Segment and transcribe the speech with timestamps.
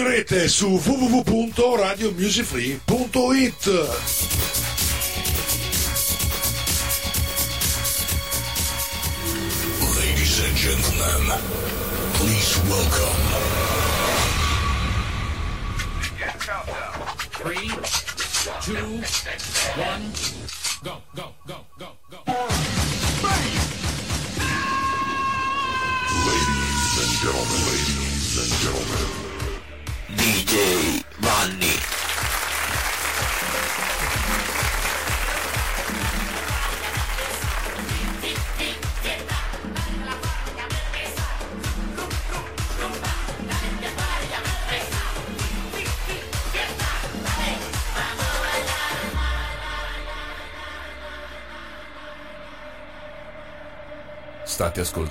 [0.00, 3.66] In rete su www.radiomusicfree.it.
[9.94, 11.38] Ladies and gentlemen,
[12.14, 13.20] please welcome.
[17.42, 17.70] Three,
[18.62, 19.02] two,
[19.76, 20.12] one,
[20.82, 21.59] go, go, go,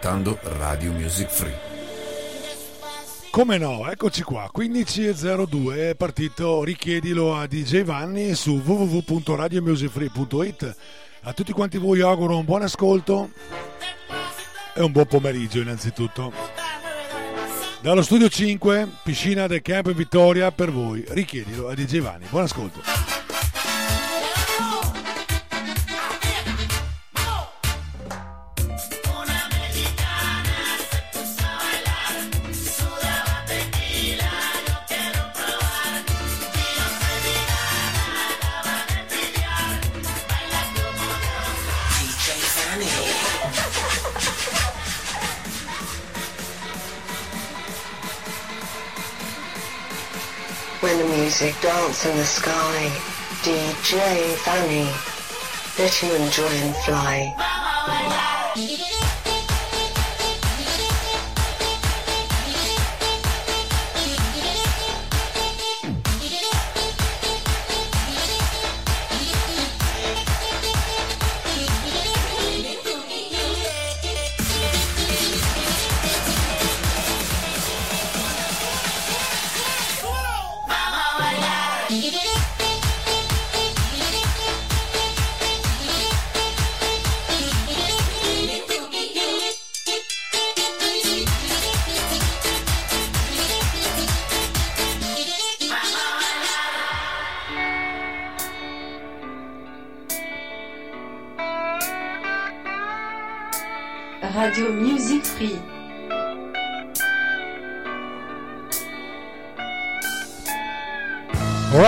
[0.09, 1.55] ascoltando Radio Music Free.
[3.29, 10.75] Come no, eccoci qua, 15.02 è partito, richiedilo a DJ Vanni su www.radiomusicfree.it.
[11.21, 13.29] A tutti quanti voi auguro un buon ascolto
[14.73, 16.33] e un buon pomeriggio innanzitutto.
[17.81, 22.25] Dallo studio 5, piscina del Camp Vittoria per voi, richiedilo a DJ Vanni.
[22.29, 23.18] Buon ascolto.
[50.81, 52.89] When the music dance in the sky,
[53.43, 54.87] DJ Fanny,
[55.77, 57.35] let you enjoy and fly.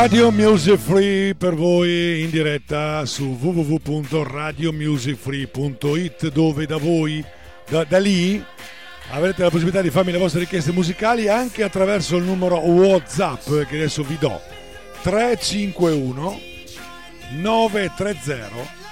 [0.02, 7.24] Radio Music Free per voi in diretta su www.radiomusicfree.it dove da voi,
[7.70, 8.44] da, da lì,
[9.12, 13.76] avrete la possibilità di farmi le vostre richieste musicali anche attraverso il numero WhatsApp che
[13.76, 14.42] adesso vi do
[15.04, 16.40] 351
[17.34, 18.50] 930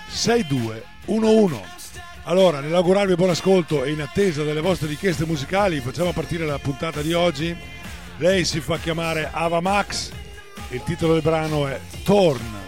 [0.10, 1.60] 6211.
[2.26, 7.02] Allora, nell'augurarvi buon ascolto e in attesa delle vostre richieste musicali, facciamo partire la puntata
[7.02, 7.58] di oggi.
[8.18, 10.12] Lei si fa chiamare Ava Max,
[10.70, 12.59] il titolo del brano è Torn.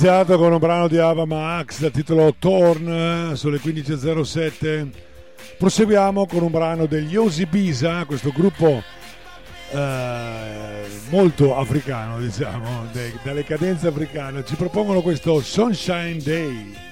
[0.00, 4.90] iniziato con un brano di Ava Max dal titolo Torn sulle 15.07.
[5.58, 8.80] Proseguiamo con un brano degli Osibisa, questo gruppo
[9.72, 14.44] eh, molto africano, diciamo, de, dalle cadenze africane.
[14.44, 16.87] Ci propongono questo Sunshine Day.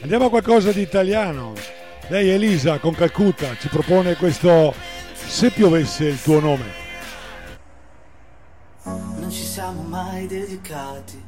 [0.02, 1.54] Andiamo a qualcosa di italiano.
[2.10, 4.74] Lei Elisa con Calcutta ci propone questo
[5.14, 6.66] Se piovesse il tuo nome.
[8.84, 11.24] Non ci siamo mai dedicati,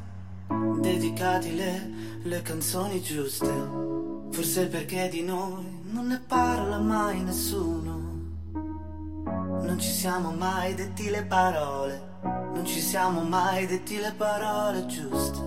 [0.81, 1.89] dedicati le,
[2.23, 3.49] le canzoni giuste.
[4.29, 8.08] Forse perché di noi non ne parla mai nessuno.
[9.61, 15.39] Non ci siamo mai detti le parole, non ci siamo mai detti le parole giuste.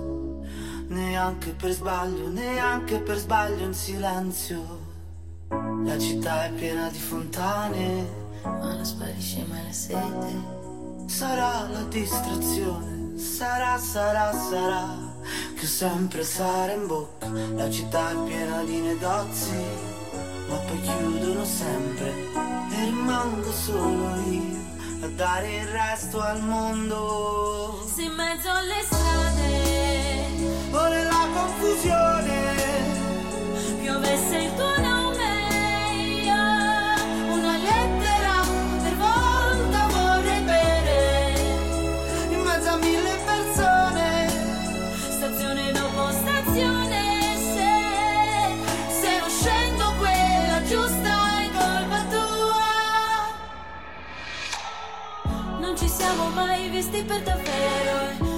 [0.89, 4.91] Neanche per sbaglio, neanche per sbaglio in silenzio.
[5.85, 8.07] La città è piena di fontane,
[8.45, 10.61] ma non sparisce mai la sete.
[11.07, 14.87] Sarà la distrazione, sarà, sarà, sarà,
[15.59, 17.29] che sempre sarà in bocca.
[17.55, 19.57] La città è piena di negozi,
[20.53, 22.13] ma poi chiudono sempre
[22.71, 24.61] e rimango solo io
[25.01, 27.83] a dare il resto al mondo.
[27.93, 29.51] Se in mezzo alle strade
[30.71, 32.55] O nella confusione,
[33.81, 34.82] piovesse il tuo
[56.47, 58.32] mai visti per davvero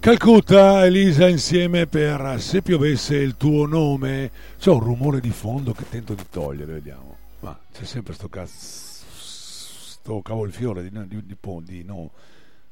[0.00, 4.30] Calcutta, Elisa insieme per Se piovesse il tuo nome.
[4.58, 7.18] C'è un rumore di fondo che tento di togliere, vediamo.
[7.40, 9.04] Ma c'è sempre sto cazzo.
[9.12, 12.12] Sto cavolfiore di, di, di, di, no,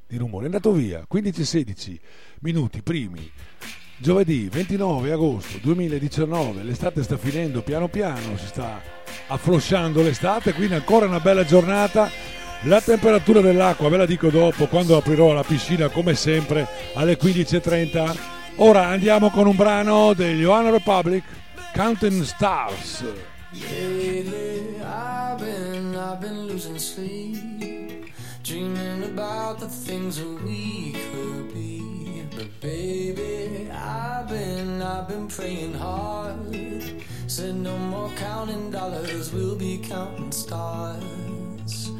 [0.07, 0.45] di rumore.
[0.45, 1.99] È andato via 15-16
[2.41, 3.31] minuti primi.
[3.99, 8.81] Giovedì 29 agosto 2019, l'estate sta finendo piano piano, si sta
[9.27, 12.09] afflosciando l'estate, quindi ancora una bella giornata.
[12.63, 18.17] La temperatura dell'acqua ve la dico dopo quando aprirò la piscina come sempre alle 15.30.
[18.57, 21.23] Ora andiamo con un brano degli One Republic,
[21.73, 23.05] Counting Stars.
[23.53, 28.13] Lately, I've been, I've been losing sleep,
[28.43, 32.27] dreaming about the things that we could be.
[32.35, 36.35] But baby, I've been, I've been praying hard.
[37.29, 41.93] Said no more counting dollars, we'll be counting stars.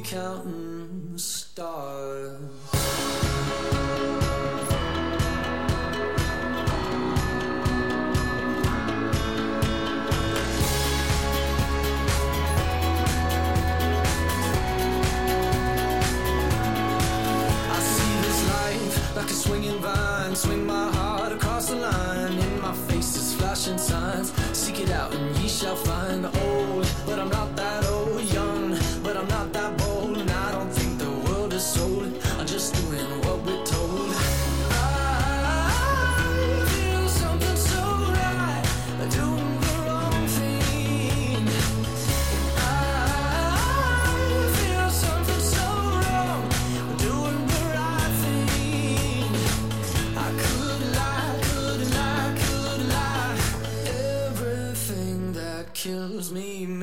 [0.00, 2.38] Counting stars.
[19.14, 20.34] Like a swinging vine.
[20.34, 22.32] Swing my heart across the line.
[22.32, 24.32] In my face is flashing signs.
[24.56, 26.24] Seek it out and ye shall find.
[26.24, 26.81] Old,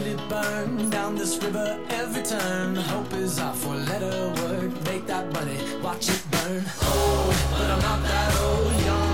[0.00, 2.76] Feel it burn down this river every turn.
[2.76, 4.72] Hope is our four letter word.
[4.84, 6.64] Make that money, watch it burn.
[6.92, 8.84] Old, but I'm not that old.
[8.84, 9.09] Young,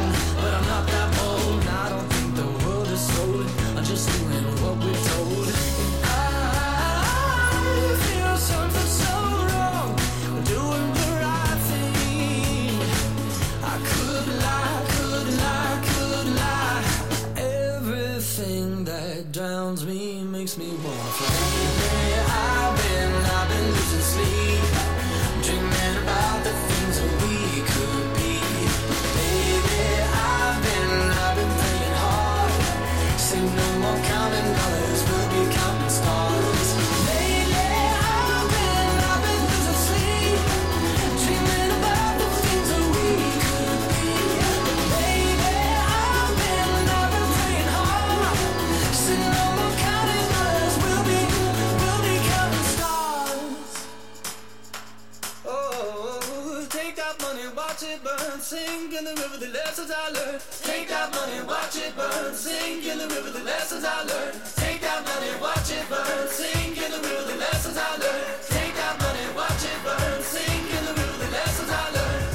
[59.47, 60.43] the lessons I learned.
[60.63, 64.41] Take that money, watch it burn, sink in the river, the lessons I learned.
[64.57, 68.27] Take that money, watch it burn, sink in the river, the lessons I learned.
[68.49, 72.27] Take that money, watch it burn, sink in the river, the lessons I learned.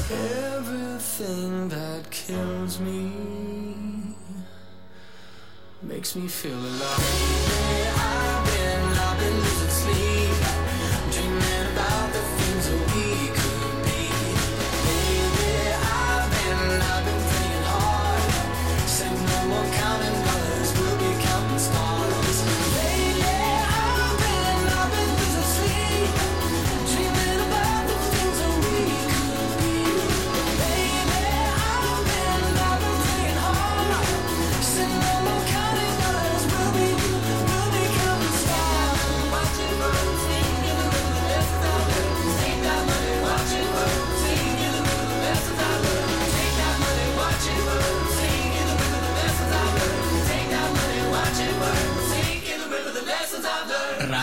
[0.56, 4.16] Everything that kills me
[5.82, 7.02] makes me feel alive.
[7.98, 10.21] I've been, I've been losing sleep,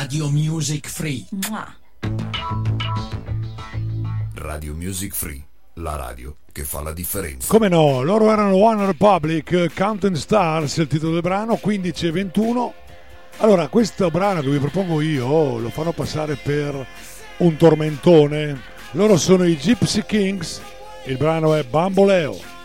[0.01, 1.27] Radio Music Free.
[4.35, 7.49] Radio Music Free, la radio che fa la differenza.
[7.49, 12.75] Come no, loro erano One Republic, Counting Stars, il titolo del brano, 15 e 21.
[13.39, 16.87] Allora, questo brano che vi propongo io lo fanno passare per
[17.39, 18.61] un tormentone.
[18.93, 20.63] Loro sono i Gypsy Kings,
[21.07, 22.58] il brano è Bamboleo.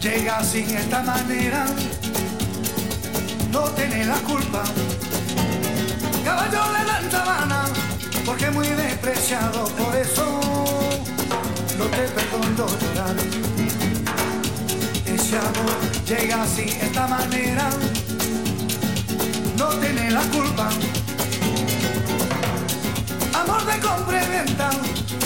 [0.00, 1.66] Llega sin esta manera,
[3.50, 4.62] no tiene la culpa.
[6.24, 7.64] Caballo de la sabana,
[8.24, 10.40] porque muy despreciado, por eso
[11.78, 13.16] no te perdono llorar.
[15.06, 17.70] Ese amor llega sin esta manera,
[19.58, 20.68] no tiene la culpa.
[23.34, 24.70] Amor de compra y venta,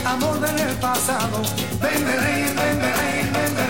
[0.05, 1.43] amor del pasado.
[1.81, 3.70] Ven, ven, ven, ven, ven,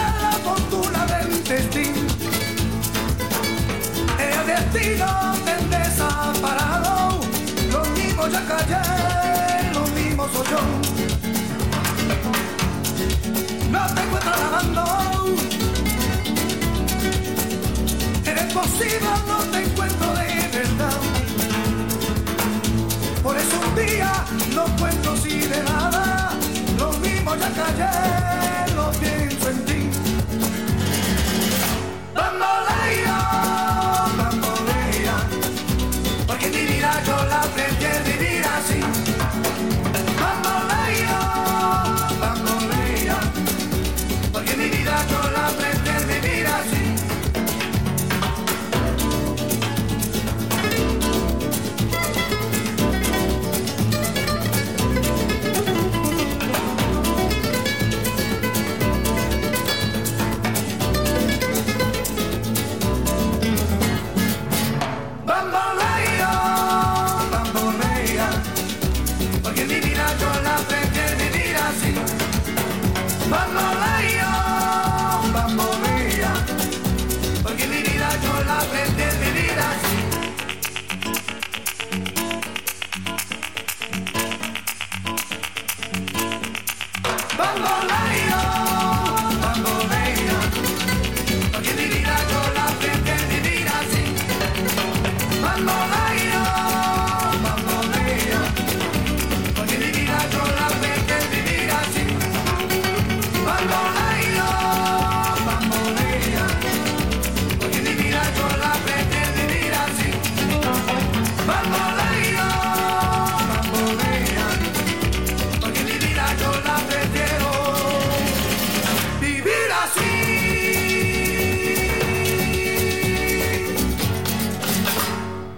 [4.53, 5.07] destino
[5.45, 7.21] te desaparado.
[7.71, 10.61] Lo mismo ya callé, lo mismo soy yo.
[13.71, 14.83] No te encuentro lavando.
[18.25, 20.99] Eres posible, no te encuentro de verdad.
[23.23, 24.11] Por eso un día
[24.55, 26.21] no puedo considerar
[27.37, 29.20] la calle lo pienso en ti.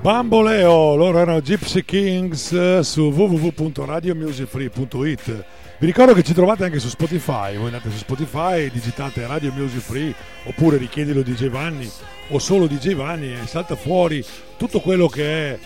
[0.03, 5.45] Bamboleo, loro erano Gypsy Kings eh, su www.radiomusicfree.it.
[5.79, 9.79] Vi ricordo che ci trovate anche su Spotify, voi andate su Spotify, digitate Radio Music
[9.79, 10.13] Free
[10.43, 11.89] oppure richiedilo DJ Vanni
[12.31, 14.21] o solo DJ Vanni e salta fuori
[14.57, 15.57] tutto quello che è,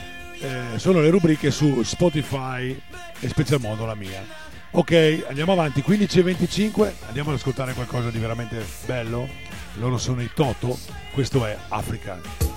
[0.42, 2.80] eh, sono le rubriche su Spotify
[3.20, 4.24] e special modo la mia.
[4.70, 9.28] Ok, andiamo avanti, 15 e 25, andiamo ad ascoltare qualcosa di veramente bello.
[9.80, 10.78] Loro sono i Toto,
[11.12, 12.57] questo è Africa.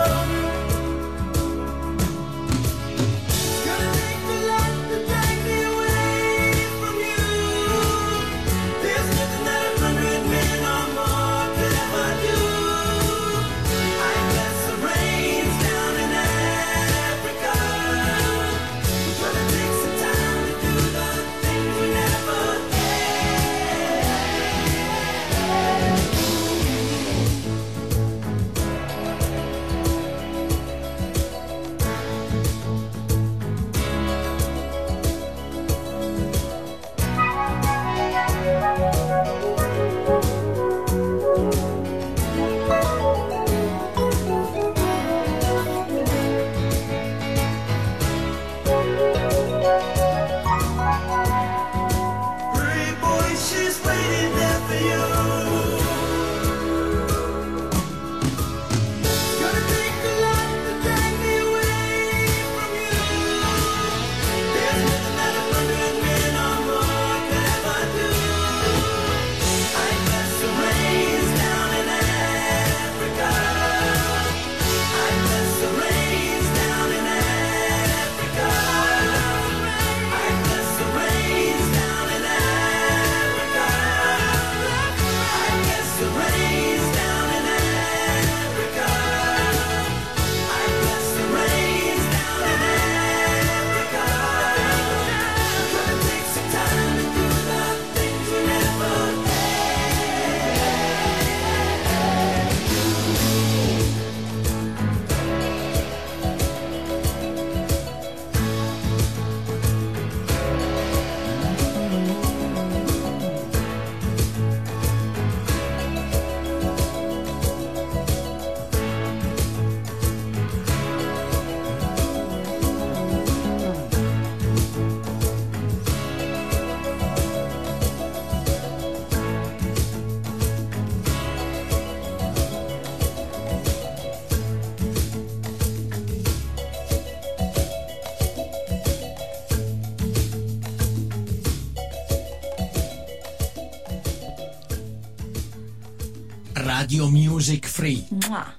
[146.91, 148.05] Radio Music Free.
[148.27, 148.53] Mua.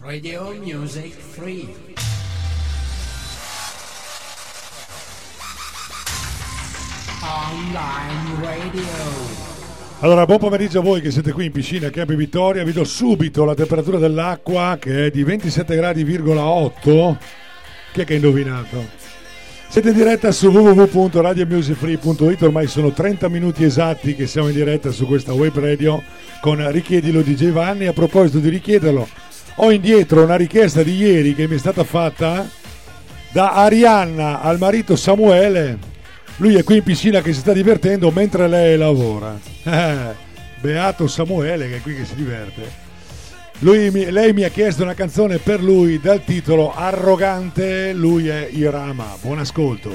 [0.00, 1.74] Radio Music Free.
[7.20, 8.82] Online Radio.
[9.98, 12.62] Allora, buon pomeriggio a voi che siete qui in piscina a Campi Vittoria.
[12.62, 17.16] Vi do subito la temperatura dell'acqua che è di 27 gradi,8.
[17.92, 19.19] Chi è che ha indovinato?
[19.70, 25.06] Siete in diretta su www.radiomusicfree.it, ormai sono 30 minuti esatti che siamo in diretta su
[25.06, 26.02] questa web radio
[26.40, 27.86] con Richiedilo di Giovanni.
[27.86, 29.06] A proposito di richiederlo,
[29.54, 32.50] ho indietro una richiesta di ieri che mi è stata fatta
[33.30, 35.78] da Arianna al marito Samuele.
[36.38, 39.38] Lui è qui in piscina che si sta divertendo mentre lei lavora.
[40.60, 42.89] Beato Samuele che è qui che si diverte.
[43.62, 49.14] Lui, lei mi ha chiesto una canzone per lui dal titolo Arrogante, lui è Irama.
[49.20, 49.90] Buon ascolto.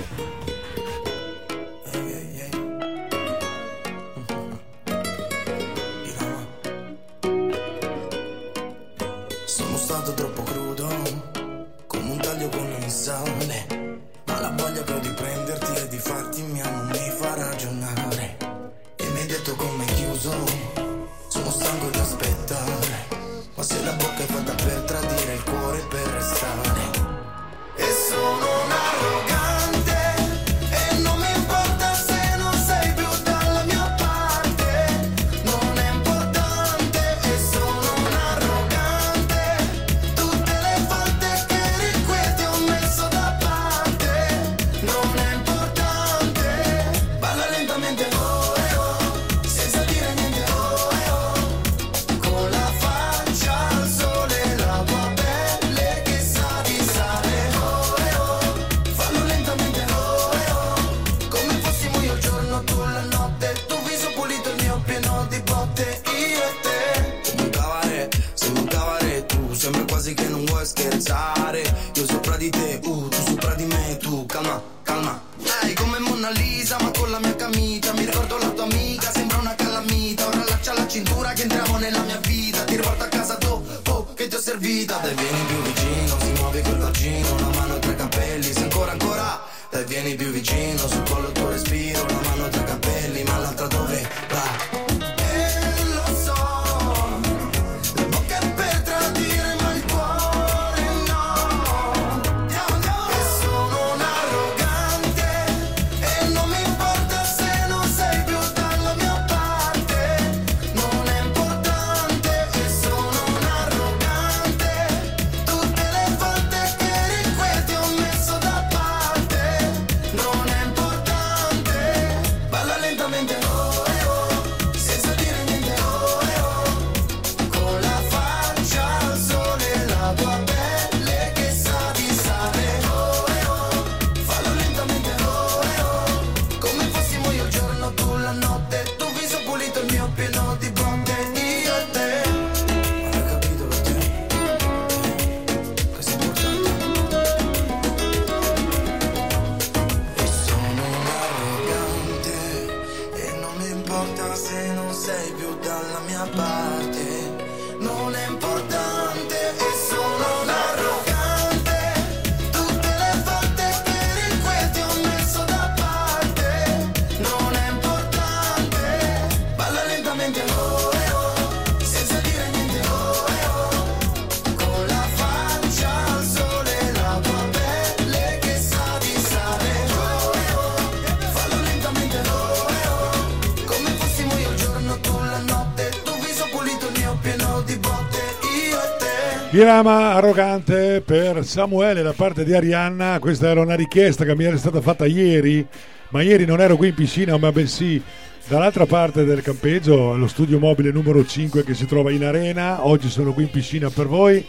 [189.56, 194.58] Irama arrogante per Samuele da parte di Arianna, questa era una richiesta che mi era
[194.58, 195.66] stata fatta ieri,
[196.10, 198.04] ma ieri non ero qui in piscina ma bensì
[198.50, 203.10] dall'altra parte del campeggio, allo studio mobile numero 5 che si trova in arena, oggi
[203.10, 204.46] sono qui in piscina per voi.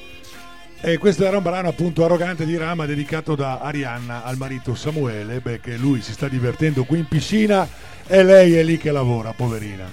[0.80, 5.40] E questo era un brano appunto arrogante di Rama dedicato da Arianna al marito Samuele,
[5.60, 7.68] che lui si sta divertendo qui in piscina
[8.08, 9.84] e lei è lì che lavora, poverina.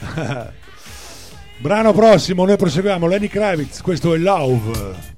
[1.60, 5.17] Brano prossimo, noi proseguiamo, Lenny Kravitz, questo è Love.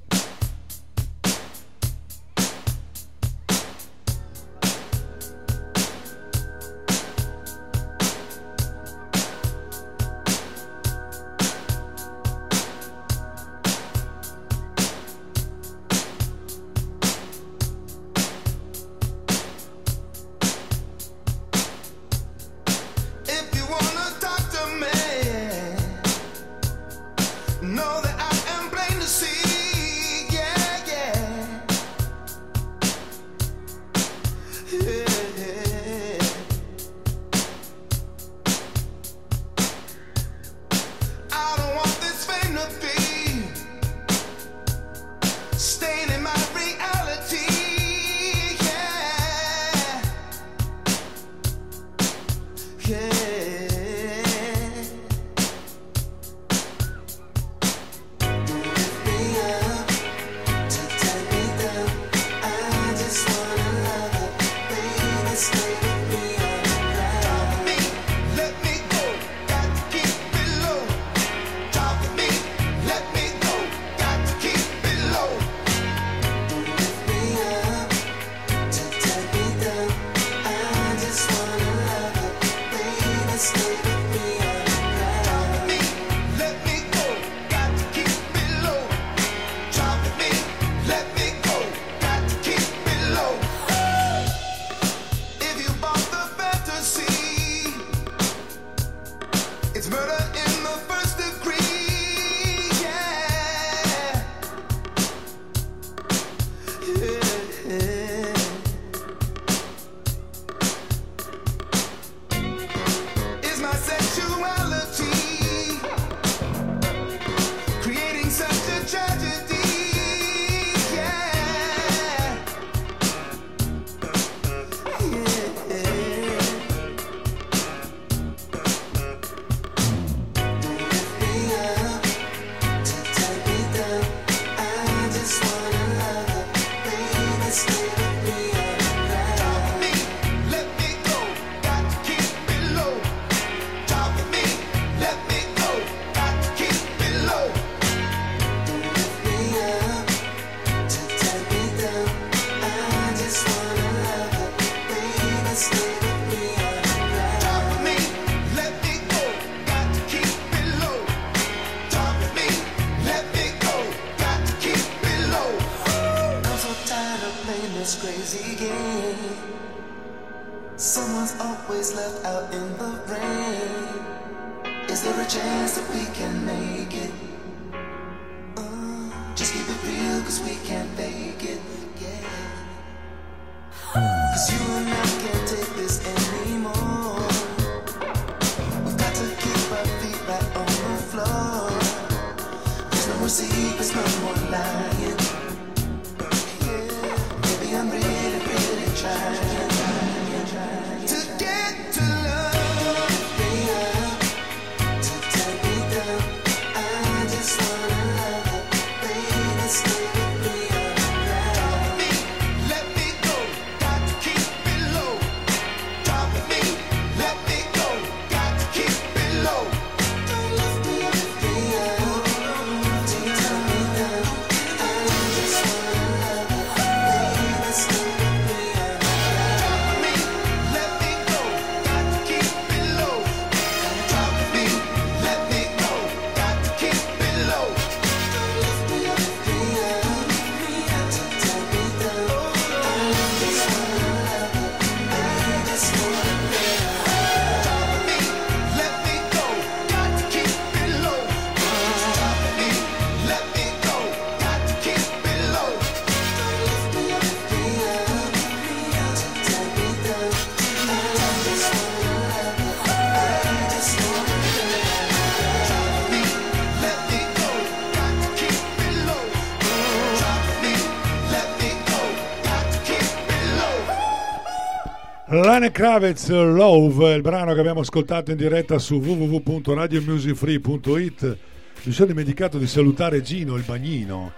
[275.61, 281.37] Ivan Kravitz Love, il brano che abbiamo ascoltato in diretta su www.radiomusicfree.it.
[281.83, 284.33] Mi sono dimenticato di salutare Gino, il bagnino.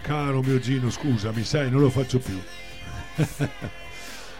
[0.00, 2.40] Caro mio Gino, scusami, sai, non lo faccio più.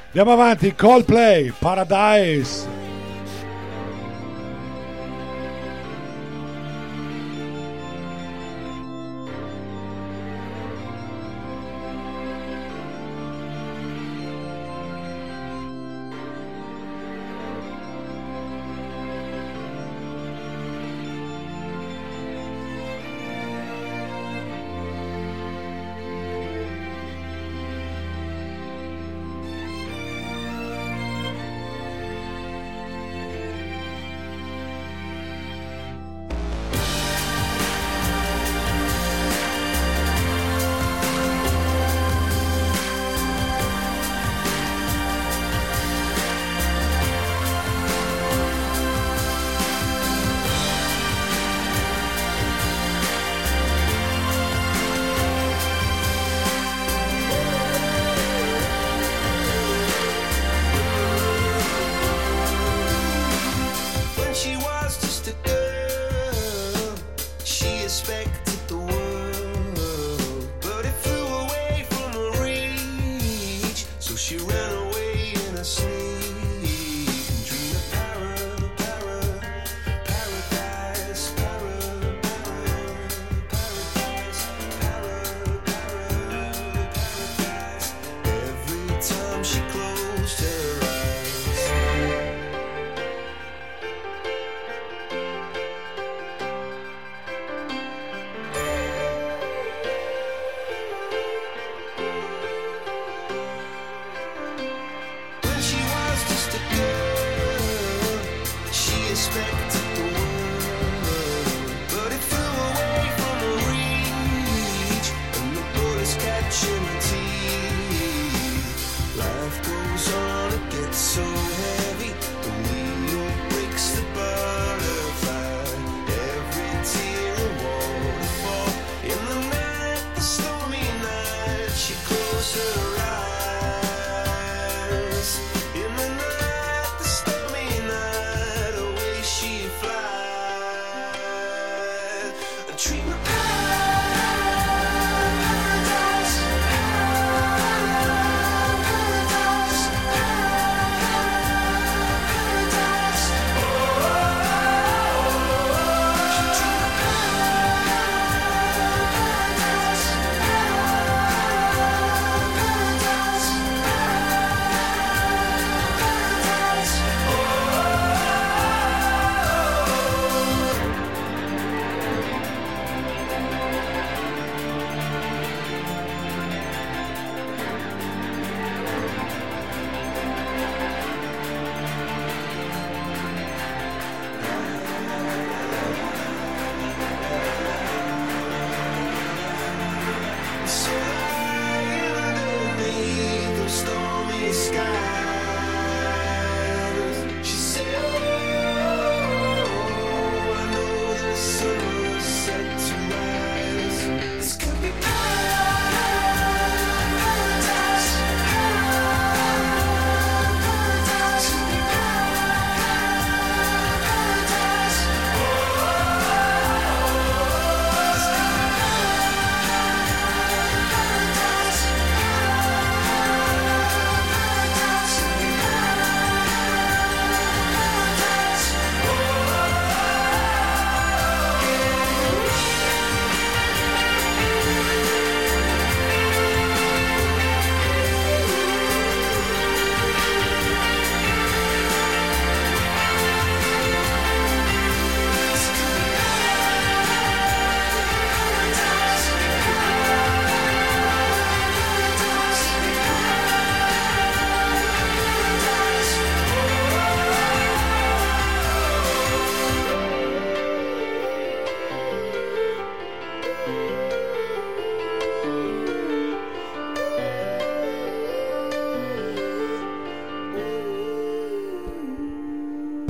[0.07, 2.64] Andiamo avanti, Coldplay, Paradise.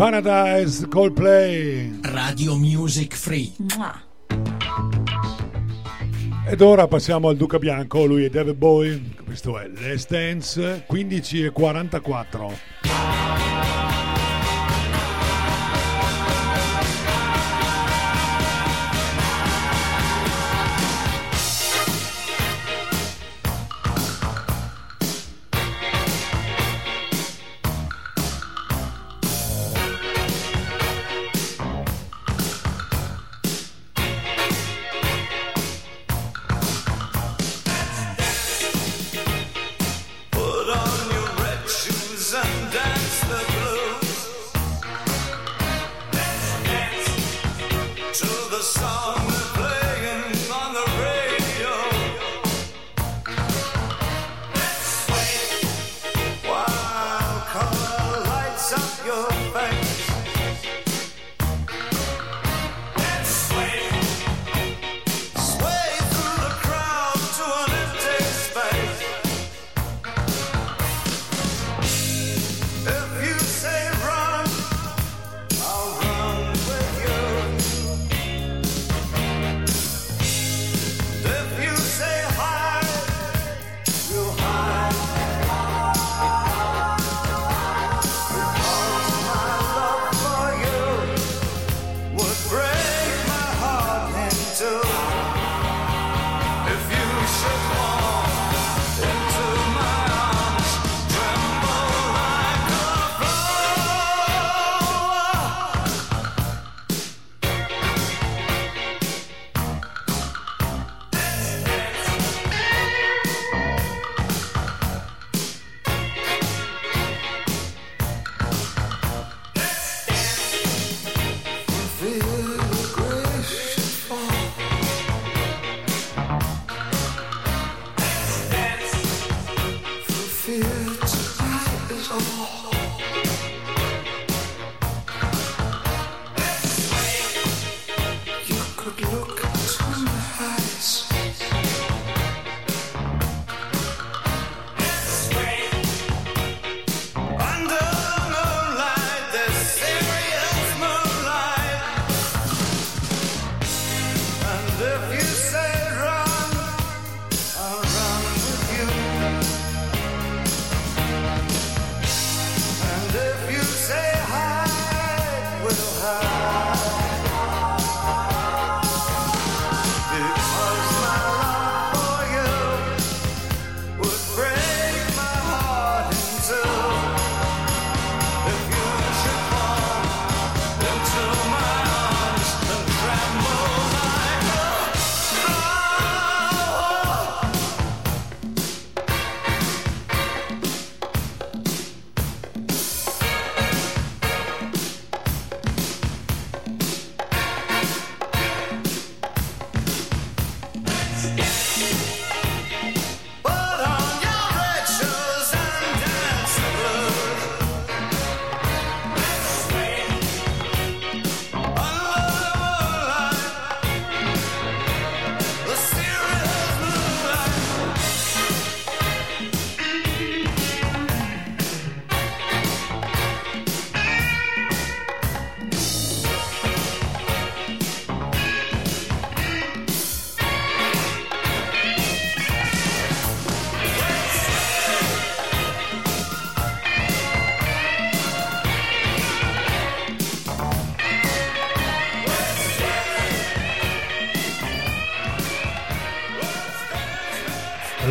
[0.04, 2.00] Paradise Coldplay.
[2.02, 3.54] Radio Music Free.
[6.46, 11.44] Ed ora passiamo al Duca Bianco, lui è David Boy, questo è Les Dance 15
[11.44, 12.73] e 44.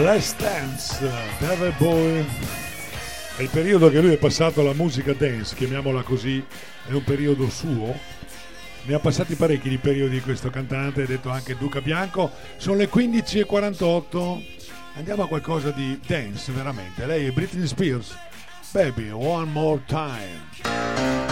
[0.03, 0.99] Last Dance,
[1.39, 2.25] David Boy.
[3.37, 6.43] È il periodo che lui è passato alla musica dance, chiamiamola così,
[6.85, 7.97] è un periodo suo.
[8.83, 12.31] Ne ha passati parecchi di periodi questo cantante, ha detto anche Duca Bianco.
[12.57, 14.43] Sono le 15.48.
[14.95, 17.05] Andiamo a qualcosa di dance, veramente.
[17.05, 18.13] Lei è Britney Spears.
[18.73, 21.22] Baby, one more time.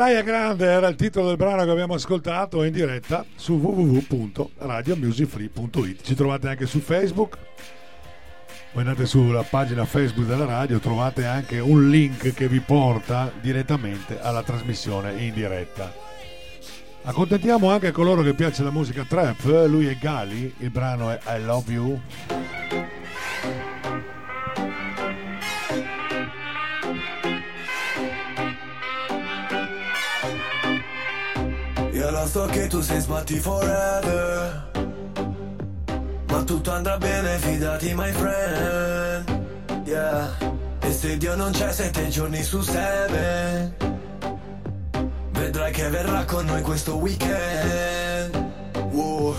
[0.04, 6.02] Playa Grande era il titolo del brano che abbiamo ascoltato in diretta su www.radiomusicfree.it.
[6.02, 7.38] Ci trovate anche su Facebook.
[8.74, 14.20] Voi andate sulla pagina Facebook della radio, trovate anche un link che vi porta direttamente
[14.20, 15.90] alla trasmissione in diretta.
[17.04, 21.46] Accontentiamo anche coloro che piace la musica trap, lui è Gali, il brano è I
[21.46, 21.98] Love You.
[32.34, 34.72] So che tu sei sbatti forever.
[36.30, 39.84] Ma tutto andrà bene, fidati my friend.
[39.86, 40.36] Yeah.
[40.80, 43.76] E se Dio non c'è sette giorni su seven.
[45.30, 48.36] Vedrai che verrà con noi questo weekend.
[48.90, 49.36] Wow.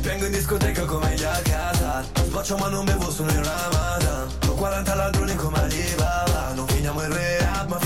[0.00, 4.28] Vengo in discoteca come gli Alcazar Sboccio ma non bevo solo in Ramadan.
[4.48, 6.52] Ho 40 ladroni come Alibaba.
[6.52, 7.78] Non finiamo il rehab ma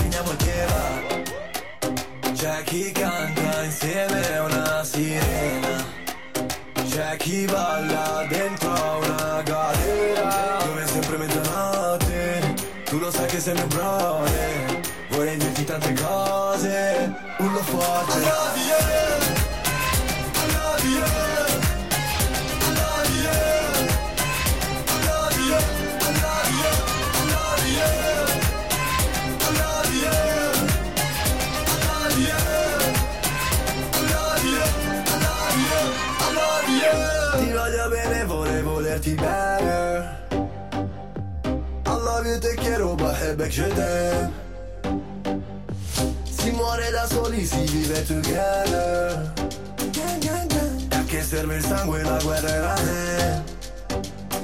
[2.39, 5.97] c'è chi canta insieme a una sirena.
[6.89, 13.39] C'è chi balla dentro a una galera Dove è sempre mezzanotte Tu lo sai che
[13.39, 14.79] sei mio brother
[15.09, 17.27] Vorrei dirti tante cose.
[17.37, 18.17] Forte.
[18.17, 19.38] I love you
[38.89, 40.17] volerti bene.
[42.29, 44.31] You, te quiero, baby, je t'aime
[46.23, 49.33] Si muore da soli, si vive together.
[50.91, 53.43] E a che serve il sangue, la guerra era me.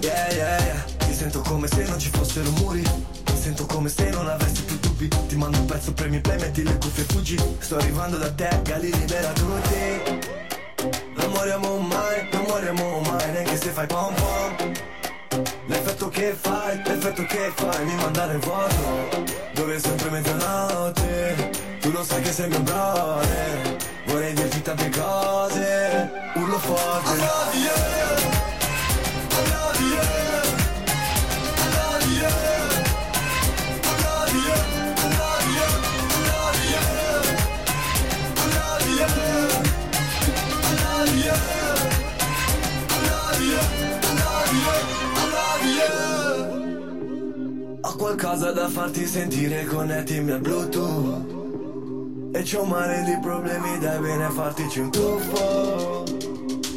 [0.01, 0.85] Yeah, yeah, yeah.
[1.07, 2.81] Mi sento come se non ci fossero muri.
[2.81, 5.07] Mi sento come se non avessi più dubbi.
[5.27, 7.39] Ti mando un pezzo, premi play, metti le cuffie e fuggi.
[7.59, 10.44] Sto arrivando da te, Gali libera tutti
[11.25, 14.73] non moriamo mai, non moriamo mai, neanche se fai pom pom.
[15.65, 19.23] L'effetto che fai, l'effetto che fai mi manda nel vuoto
[19.53, 21.49] Dove è sempre mezzanotte,
[21.81, 27.11] tu lo sai che sei mio brother Vorrei dirti tante cose, urlo forte.
[27.11, 28.14] I love you,
[47.95, 52.33] Ho qualcosa da farti sentire, connettimi al Bluetooth.
[52.33, 56.03] E c'ho un mare di problemi, dai bene fartici un tuffo.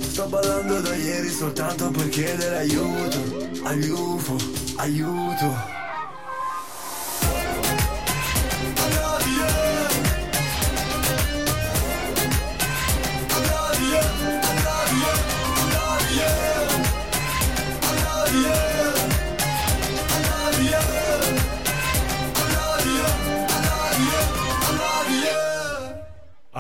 [0.01, 3.19] Sto ballando da ieri soltanto per chiedere aiuto.
[3.65, 4.37] Agli UFO,
[4.77, 5.78] aiuto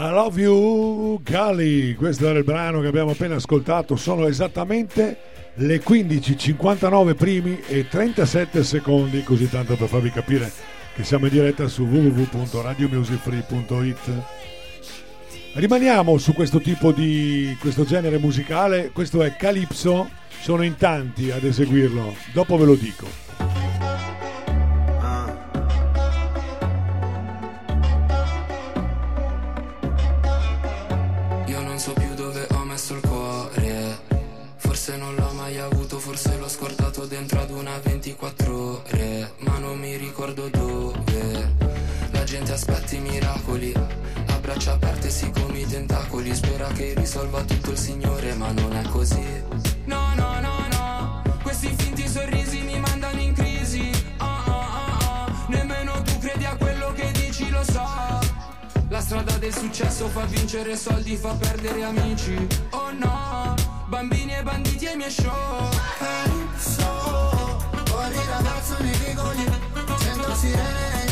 [0.00, 1.96] I love you, Gali.
[1.96, 3.96] Questo era il brano che abbiamo appena ascoltato.
[3.96, 5.18] Sono esattamente
[5.54, 10.52] le 15.59 primi e 37 secondi, così tanto per farvi capire
[10.94, 14.22] che siamo in diretta su www.radiomusicfree.it.
[15.54, 18.92] Rimaniamo su questo tipo di questo genere musicale.
[18.92, 20.08] Questo è Calypso.
[20.40, 22.14] Sono in tanti ad eseguirlo.
[22.32, 23.27] Dopo ve lo dico.
[46.68, 49.24] Spera che risolva tutto il Signore, ma non è così.
[49.84, 51.22] No, no, no, no.
[51.42, 53.90] Questi finti sorrisi mi mandano in crisi.
[54.18, 55.46] Ah, ah, ah, ah.
[55.48, 57.86] Nemmeno tu credi a quello che dici, lo so.
[58.88, 62.46] La strada del successo fa vincere soldi, fa perdere amici.
[62.70, 63.54] Oh no,
[63.86, 65.68] bambini e banditi ai miei show.
[65.98, 69.44] Calypso, fuori ragazzo nei vicoli,
[69.98, 71.07] sento sirene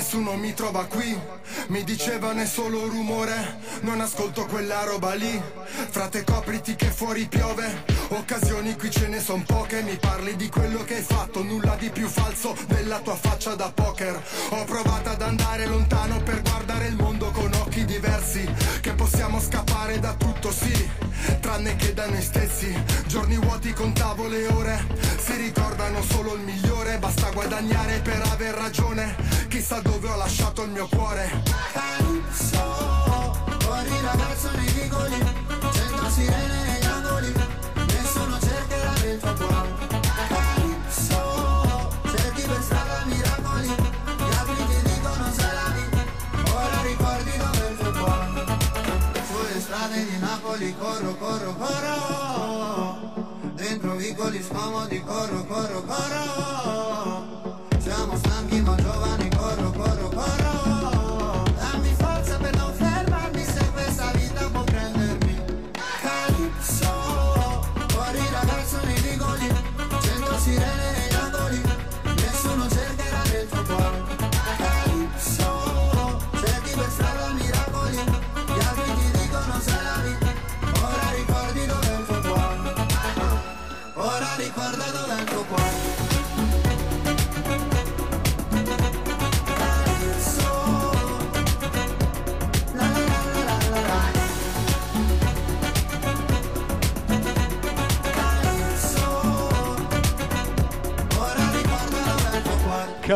[0.00, 1.18] nessuno mi trova qui.
[1.68, 5.40] Mi dicevano è solo rumore, non ascolto quella roba lì.
[5.90, 9.82] Frate copriti che fuori piove, occasioni qui ce ne son poche.
[9.82, 13.70] Mi parli di quello che hai fatto, nulla di più falso della tua faccia da
[13.72, 14.20] poker.
[14.50, 18.48] Ho provato ad andare lontano per guardare il mondo con occhi diversi.
[18.80, 20.90] Che possiamo scappare da tutto, sì,
[21.40, 22.72] tranne che da noi stessi.
[23.06, 24.86] Giorni vuoti contavo le ore,
[25.18, 26.98] si ricordano solo il migliore.
[26.98, 29.16] Basta guadagnare per aver ragione,
[29.48, 31.42] chissà dove ho lasciato il mio cuore.
[31.72, 35.18] Calypso, fuori ragazzo nei vicoli,
[35.72, 37.32] centro sirene negli angoli,
[37.86, 39.59] nessuno cercherà del tuo
[50.74, 53.12] corro, corro, corro,
[53.54, 57.19] dentro vicoli scomodi corro, corro, corro.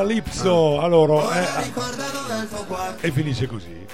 [0.04, 1.72] Calypso, allora, eh,
[3.00, 3.86] e finisce così.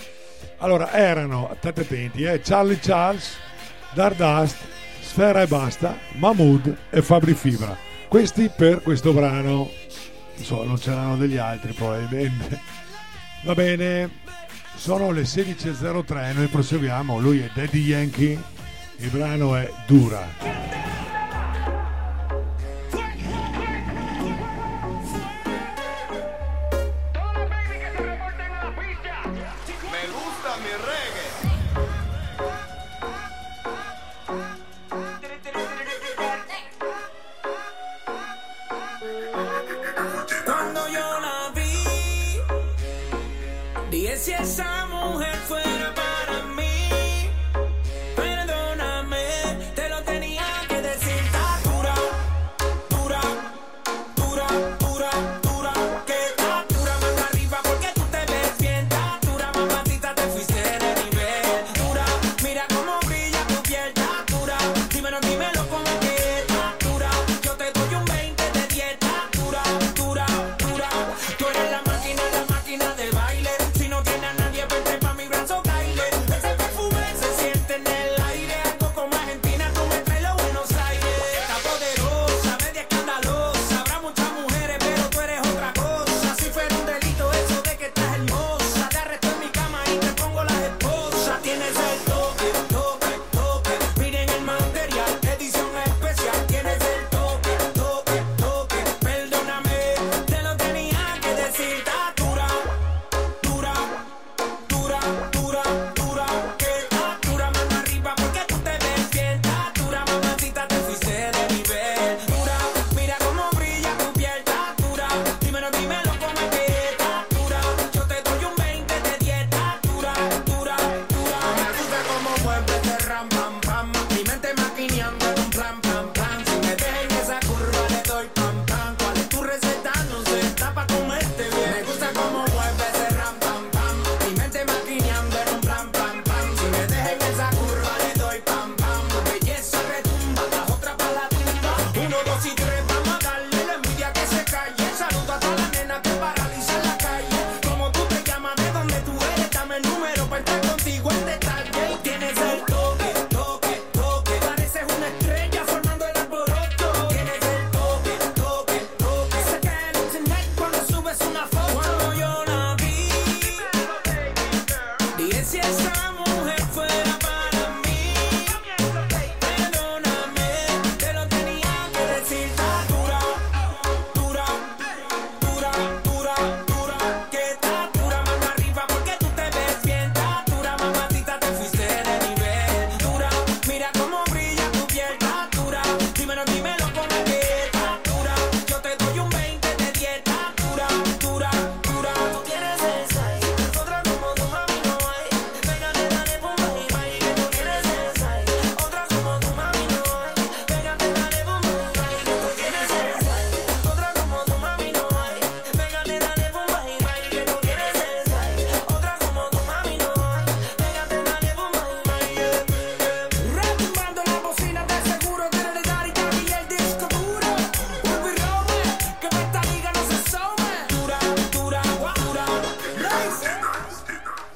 [0.59, 3.37] Allora, erano, state attenti, eh, Charlie Charles,
[3.93, 4.57] Dardust,
[5.01, 7.77] Sfera e Basta, Mahmood e Fabri Fibra.
[8.09, 9.71] Questi per questo brano,
[10.35, 12.59] non so, non c'erano degli altri probabilmente.
[13.45, 14.11] Va bene,
[14.75, 18.37] sono le 16.03, noi proseguiamo, lui è Daddy Yankee,
[18.97, 20.90] il brano è Dura.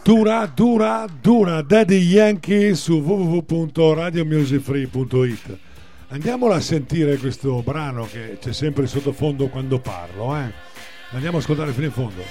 [0.04, 5.58] Dura, dura, dura, Daddy Yankee su www.radiomusicfree.it.
[6.08, 10.52] Andiamola a sentire questo brano che c'è sempre sottofondo quando parlo, eh?
[11.12, 12.22] Andiamo a ascoltare fino in fondo.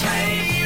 [0.00, 0.57] change.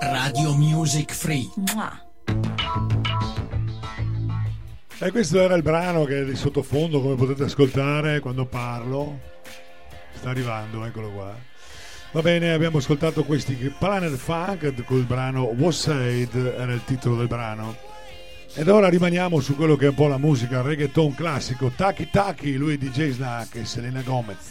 [0.00, 1.48] Radio Music Free.
[1.54, 2.00] Mua.
[4.98, 9.18] E questo era il brano che è di sottofondo, come potete ascoltare quando parlo.
[10.14, 11.34] Sta arrivando, eccolo qua.
[12.12, 17.74] Va bene, abbiamo ascoltato questi Planet Funk col brano Wassade, era il titolo del brano.
[18.54, 21.72] Ed ora rimaniamo su quello che è un po' la musica reggaeton classico.
[21.74, 24.50] Taki Taki, lui è DJ Snack e Selena Gomez.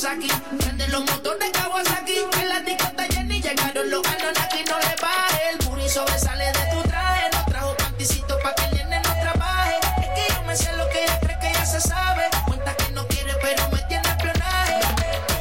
[0.00, 0.28] Kawasaki.
[0.58, 2.14] Prende los motores Kawasaki.
[2.40, 4.64] En la etiqueta Jenny llegaron los Anonaki.
[4.64, 5.50] No le baje.
[5.50, 7.28] El puri sobresale de tu traje.
[7.34, 9.74] No trajo panticito pa' que el nene no trabaje.
[10.00, 12.22] Es que yo me sé lo que ella cree que ya se sabe.
[12.46, 14.80] Cuenta que no quiere, pero me tiene espionaje.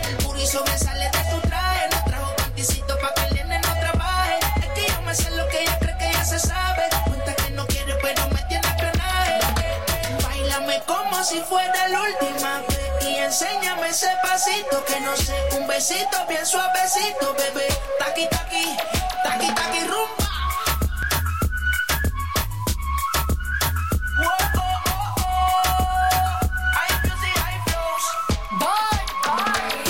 [0.09, 1.87] El puri sobresale de tu traje.
[1.93, 4.39] No trajo panticito pa' que el nene no trabaje.
[4.59, 6.83] Es que yo me sé lo que ella cree que ya se sabe.
[7.05, 9.39] Cuenta que no quiere, pero me tiene espionaje.
[10.21, 12.28] Bailame como si fuera el último
[13.41, 17.67] enséñame ese pasito que no sé, un besito bien suavecito, bebé.
[17.97, 18.75] Taqui taqui,
[19.23, 20.25] taqui taqui rumba.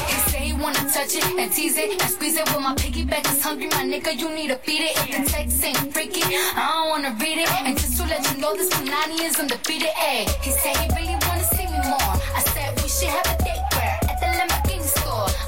[0.08, 2.48] He say he wanna touch it and tease it and squeeze it.
[2.50, 4.16] Well, my piggyback is hungry, my nigga.
[4.16, 4.98] You need to feed it.
[4.98, 7.50] If the text ain't freaky, I don't wanna read it.
[7.66, 9.90] And just to let you know, this Punani is undefeated.
[9.98, 12.14] Ay, he said he really wanna see me more.
[12.38, 13.39] I said we should have a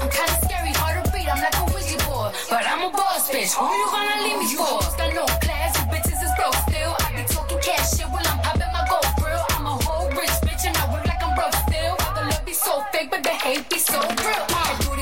[0.02, 1.28] I'm kinda scary, hard to read.
[1.28, 3.54] I'm like a Ouija board, but I'm a boss bitch.
[3.54, 4.82] Who you gonna leave me for?
[4.98, 6.96] Got no class, you bitches is broke still.
[7.06, 9.44] I be talking cash shit while I'm popping my gold grill.
[9.50, 11.94] I'm a whole rich bitch and I work like I'm broke still.
[12.16, 14.51] The love be so fake, but the hate be so real.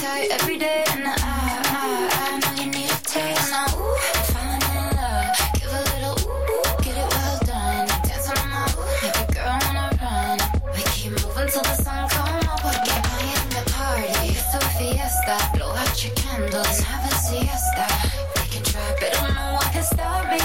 [0.00, 0.84] Tight every day.
[0.92, 1.88] And I, I,
[2.24, 3.52] I know you need a taste.
[3.74, 3.96] Ooh,
[4.32, 5.34] falling in love.
[5.58, 7.86] Give a little ooh, get it well done.
[8.06, 10.38] Dance on my ooh, make a girl wanna run.
[10.74, 12.64] We keep moving till the sun come up.
[12.64, 14.38] I am the party.
[14.38, 15.36] It's a fiesta.
[15.54, 17.86] Blow out your candles, have a siesta.
[18.36, 20.40] They can try, but don't know what can stop me.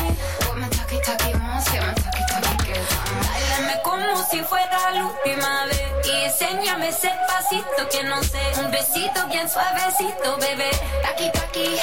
[0.45, 2.91] What my talkie talkie wants, yeah, my talkie talkie girls.
[3.27, 8.69] Bailame como si fuera la última vez y enséñame ese pasito que no sé, un
[8.69, 10.69] besito bien suavecito, bebé.
[11.01, 11.77] Taqui taqui,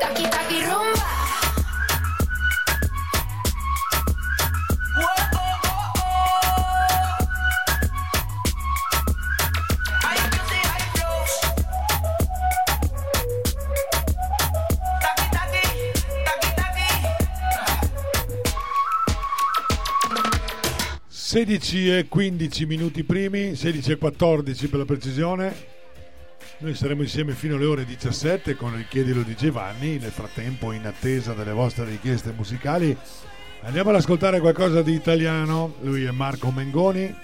[0.00, 1.25] taqui taqui rumba.
[21.36, 25.54] 16 e 15 minuti primi, 16 e 14 per la precisione.
[26.60, 29.98] Noi saremo insieme fino alle ore 17 con Richiedilo di Giovanni.
[29.98, 32.96] Nel frattempo, in attesa delle vostre richieste musicali,
[33.64, 35.74] andiamo ad ascoltare qualcosa di italiano.
[35.82, 37.14] Lui è Marco Mengoni,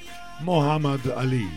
[0.40, 1.48] Mohammad Ali.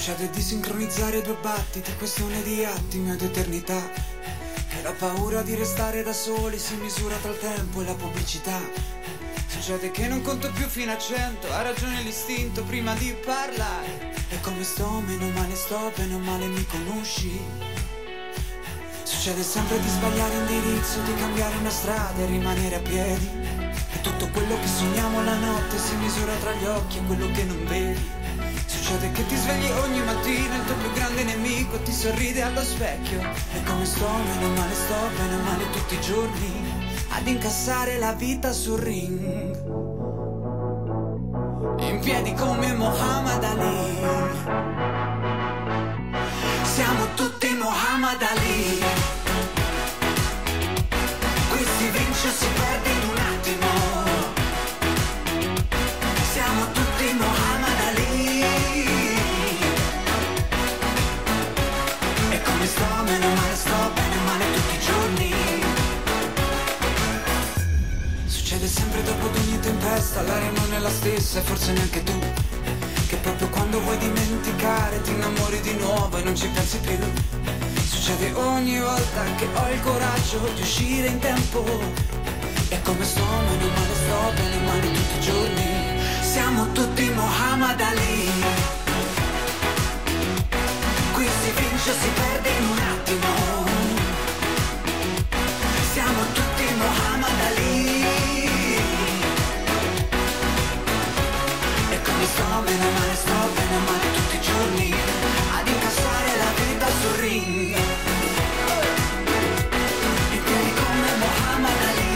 [0.00, 3.78] Succede di sincronizzare due battiti, questione di attimi ed eternità.
[3.82, 8.58] Che la paura di restare da soli si misura tra il tempo e la pubblicità.
[9.46, 14.14] Succede che non conto più fino a cento, ha ragione l'istinto prima di parlare.
[14.30, 17.38] E come sto, meno male sto, bene o male mi conosci.
[19.02, 23.28] Succede sempre di sbagliare indirizzo, di cambiare una strada e rimanere a piedi.
[23.92, 27.44] E tutto quello che sogniamo la notte si misura tra gli occhi e quello che
[27.44, 28.19] non vedi.
[28.90, 33.20] Succede che ti svegli ogni mattina, il tuo più grande nemico ti sorride allo specchio.
[33.20, 38.52] E come sto, meno male sto, bene male tutti i giorni, ad incassare la vita
[38.52, 39.20] sul ring.
[41.82, 43.96] In piedi come Muhammad Ali.
[46.64, 48.79] Siamo tutti Muhammad Ali.
[70.22, 72.18] L'aria non è la stessa e forse neanche tu.
[73.06, 76.98] Che proprio quando vuoi dimenticare ti innamori di nuovo e non ci pensi più.
[77.86, 81.64] Succede ogni volta che ho il coraggio di uscire in tempo.
[82.68, 85.68] E come sto, meno male sto, bene male tutti i giorni.
[86.22, 88.30] Siamo tutti Muhammad Ali.
[91.12, 93.49] Qui si vince o si perde in un attimo.
[102.40, 104.94] Sto, meno male sto, bene male tutti i giorni.
[105.58, 107.76] Ad incassare la vita sul ring.
[110.32, 112.14] In piedi come Muhammad Ali.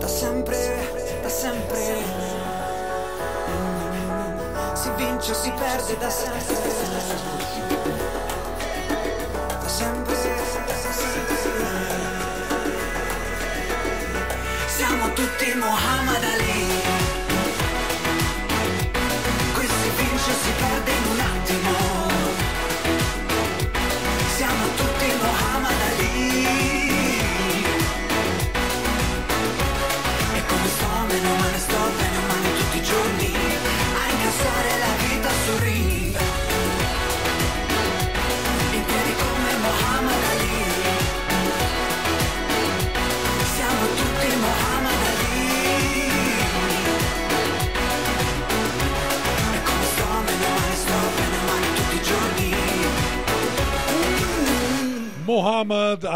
[0.00, 2.02] Da sempre, da sempre.
[4.74, 5.96] Si vince o si perde.
[5.98, 6.61] Da sempre.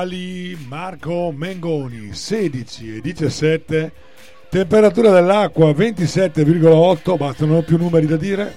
[0.07, 3.93] Mohammad Ali Marco Mengoni 16 e 17
[4.49, 8.57] temperatura dell'acqua 27,8 bastano più numeri da dire.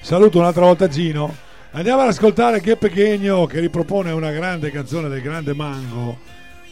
[0.00, 1.36] Saluto un'altra volta Gino.
[1.72, 6.18] Andiamo ad ascoltare Che Pechegno che ripropone una grande canzone del grande Mango.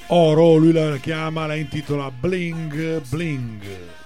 [0.09, 3.98] Oro lui la chiama la intitola Bling Bling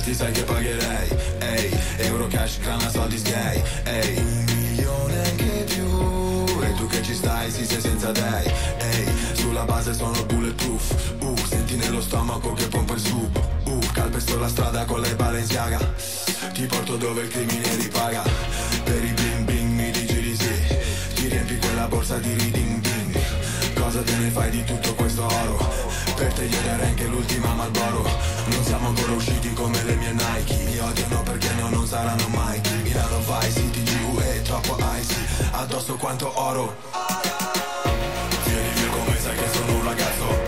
[0.00, 1.08] averti sai che pagherei.
[1.38, 3.62] Ehi, euro cash, grana, soldi sgay.
[3.84, 6.62] Ehi, un milione anche più.
[6.62, 8.52] E tu che ci stai, sì sei senza dei.
[8.78, 11.14] Ehi, sulla base sono bulletproof.
[11.20, 13.40] Uh, senti nello stomaco che pompa il sub.
[13.64, 15.78] Uh, calpesto la strada con le Balenciaga.
[16.52, 18.22] Ti porto dove il crimine ripaga.
[18.84, 20.76] Per i bling bling mi dici di sì.
[21.14, 22.89] Ti riempi quella borsa di reading ding
[23.90, 25.68] Cosa te ne fai di tutto questo oro?
[26.14, 28.08] Per te io darei anche l'ultima Malboro
[28.44, 30.62] Non siamo ancora usciti come le mie Nike.
[30.62, 32.60] Mi odiano perché no, non saranno mai.
[32.84, 35.16] Milano Vice, TG è troppo icy.
[35.50, 36.76] Addosso quanto oro.
[38.44, 40.39] Vieni via come sai che sono un ragazzo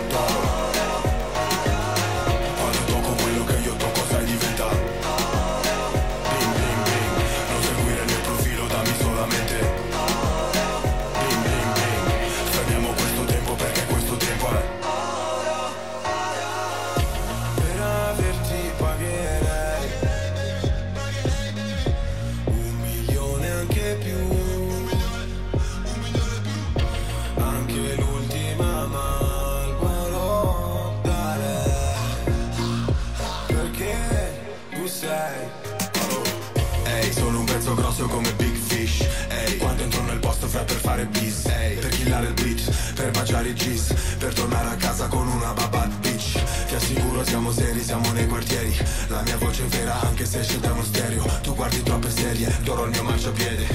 [40.53, 41.47] fra per fare bis?
[41.47, 45.53] Ehi, per killare il beat, per baciare i gis Per tornare a casa con una
[45.55, 46.33] bad bitch.
[46.69, 48.77] Ti assicuro siamo seri, siamo nei quartieri.
[49.09, 51.25] La mia voce è vera anche se esce da uno stereo.
[51.43, 53.67] Tu guardi troppe serie, d'oro il mio marciapiede.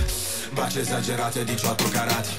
[0.52, 2.36] Baci esagerate 18 carati.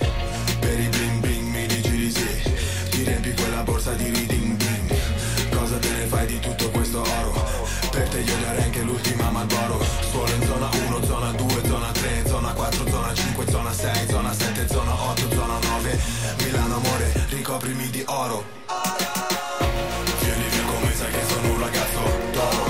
[0.61, 2.43] Per i bling bling mi dici di sì.
[2.91, 4.97] Ti riempi quella borsa di reading bling
[5.51, 7.47] Cosa te ne fai di tutto questo oro?
[7.91, 12.23] Per te io darei anche l'ultima Malboro Suolo in zona 1, zona 2, zona 3,
[12.27, 12.28] zona
[12.71, 15.99] 4, zona 5, zona 6, zona 7, zona 8, zona 9
[16.45, 18.45] Milano amore, ricoprimi di oro.
[20.21, 22.01] Vieni via come sai che sono un ragazzo
[22.33, 22.68] d'oro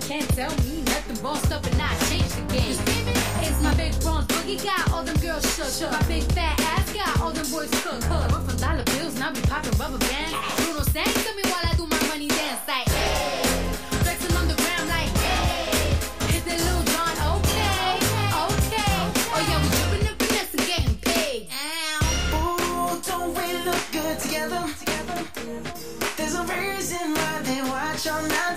[0.07, 2.79] Can't tell me nothing bossed up and I changed the game.
[3.43, 5.67] It's my big bronze boogie got all them girls shook.
[5.67, 5.91] shook.
[5.91, 7.99] My big fat ass got all them boys cook.
[8.07, 8.31] cook.
[8.31, 10.31] I'm from dollar bills and I be popping rubber bands.
[10.63, 12.87] Bruno sang to me while I do my money dance like.
[12.87, 13.43] Hey.
[14.07, 15.11] Flexing on the ground like.
[15.19, 15.75] Hey.
[16.31, 17.99] Hit that little John, okay,
[18.47, 18.95] okay.
[19.35, 21.49] Oh yeah, we dripping and getting paid.
[21.51, 22.39] Ow.
[22.39, 24.63] Ooh, don't we look good together?
[24.79, 25.19] together.
[26.15, 28.56] There's a reason why they watch all night.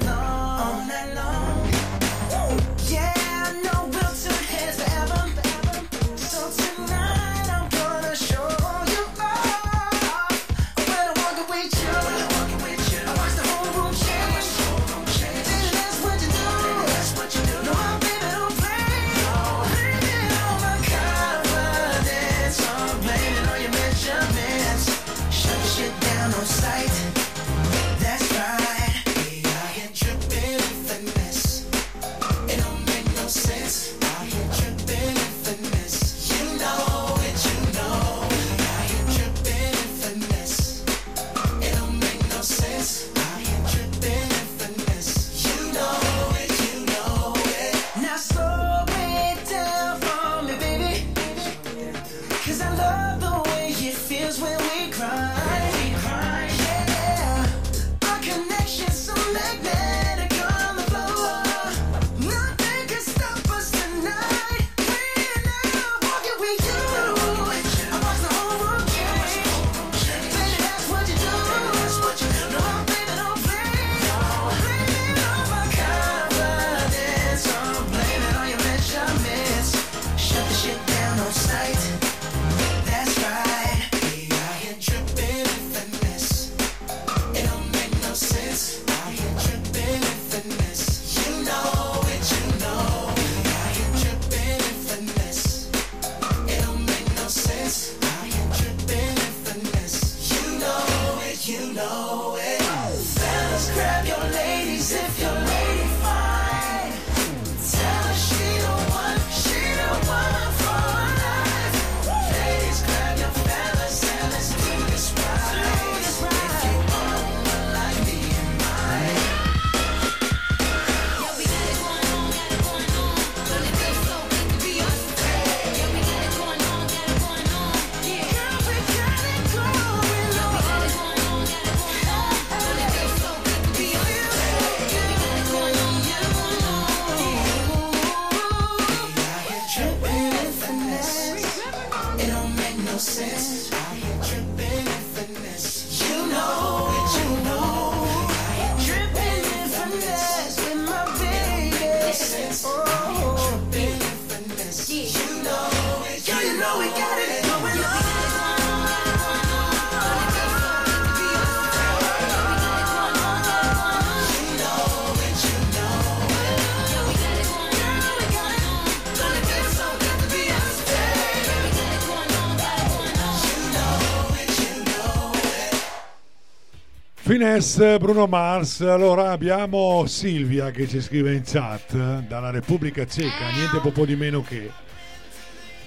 [177.61, 178.81] Yes, Bruno Mars.
[178.81, 184.41] Allora abbiamo Silvia che ci scrive in chat dalla Repubblica Ceca, niente poco di meno
[184.41, 184.71] che.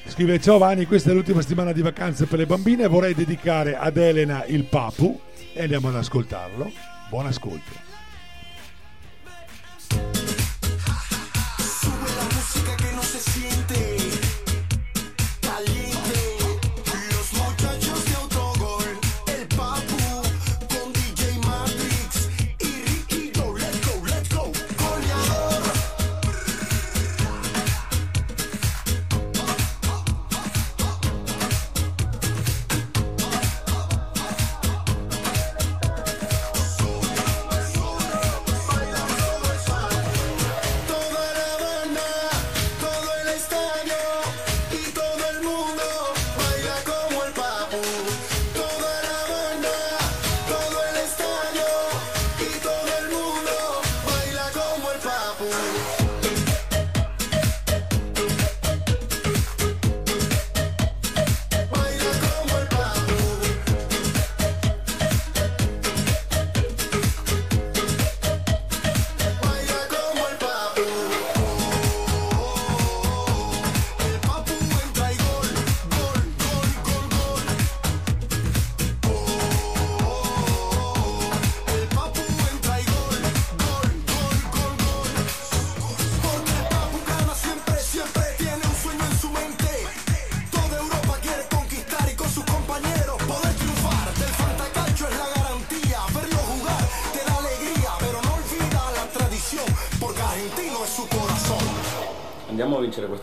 [0.06, 3.98] Scrive ciao Vani, questa è l'ultima settimana di vacanze per le bambine, vorrei dedicare ad
[3.98, 5.20] Elena il Papu
[5.52, 6.72] e andiamo ad ascoltarlo.
[7.10, 7.93] Buon ascolto.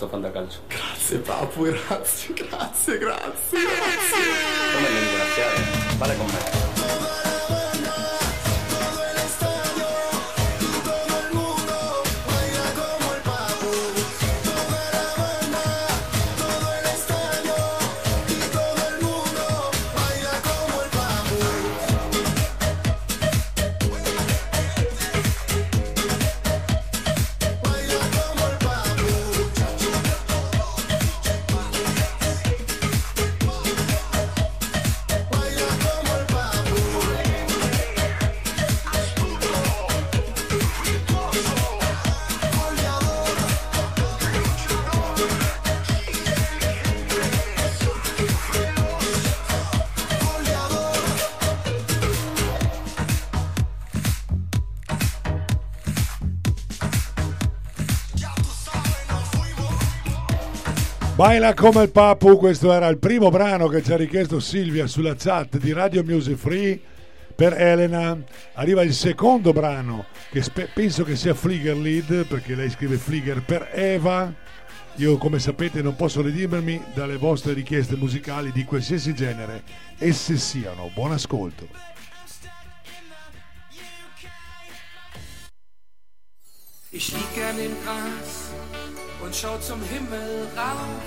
[0.08, 0.60] Fantacalcio.
[0.68, 3.39] Grazie Papu, grazie, grazie, grazie.
[61.20, 65.14] Baila come il papu, questo era il primo brano che ci ha richiesto Silvia sulla
[65.14, 66.80] chat di Radio Music Free
[67.34, 68.16] per Elena.
[68.54, 73.42] Arriva il secondo brano che spe- penso che sia Flieger Lead perché lei scrive Flieger
[73.42, 74.32] per Eva.
[74.94, 79.62] Io come sapete non posso redimermi dalle vostre richieste musicali di qualsiasi genere,
[79.98, 80.90] esse siano.
[80.94, 81.68] Buon ascolto.
[86.88, 88.39] Ich lieg gern im Gras
[89.30, 91.06] und schau zum Himmel rauf.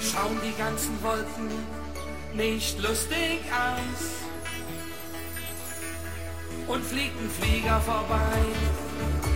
[0.00, 1.50] Schauen die ganzen Wolken
[2.34, 4.02] nicht lustig aus
[6.68, 8.38] und fliegt ein Flieger vorbei,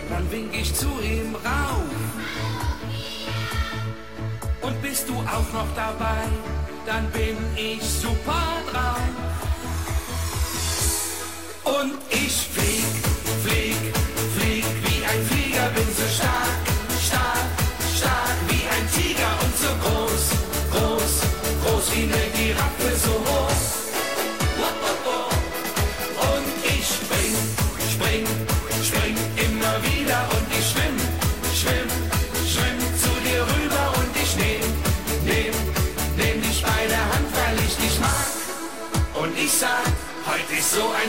[0.08, 1.82] dann wink ich zu ihm rauf.
[4.62, 6.28] Und bist du auch noch dabei,
[6.86, 9.00] dann bin ich super drauf.
[11.64, 12.55] Und ich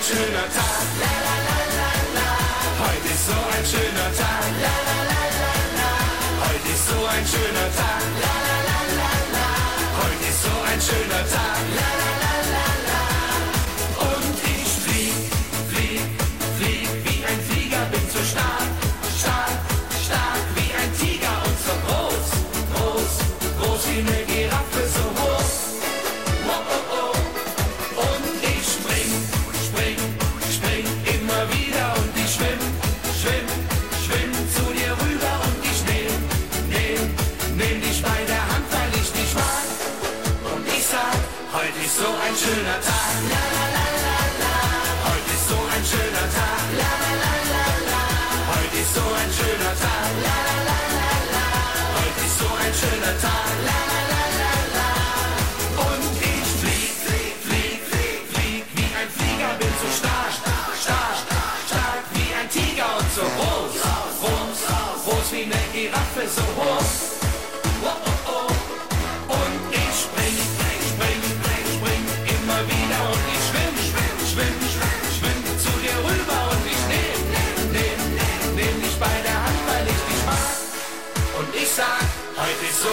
[0.07, 0.87] schöner Tag.
[1.01, 2.27] La, la, la, la, la.
[2.87, 3.86] Heute ist so ein schöner Tag.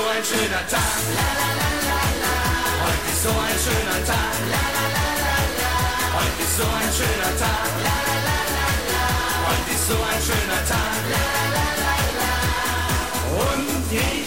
[0.08, 1.00] ein schöner Tag.
[1.18, 2.34] La, la, la, la, la.
[2.84, 4.34] Heute ist so ein schöner Tag.
[4.52, 5.72] La, la, la, la, la.
[6.18, 7.68] Heute ist so ein schöner Tag.
[7.86, 9.04] La, la, la, la, la.
[9.48, 11.00] Heute ist so ein schöner Tag.
[11.12, 12.32] La, la, la, la, la.
[13.44, 14.23] Und jeder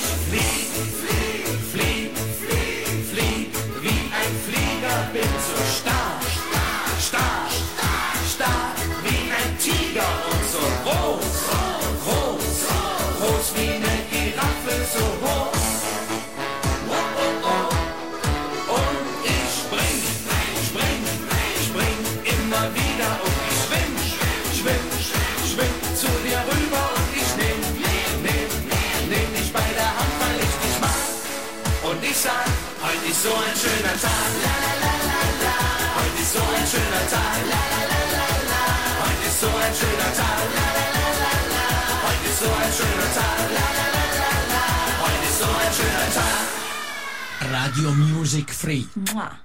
[47.78, 48.88] Radio Music Free.
[49.14, 49.40] Mua.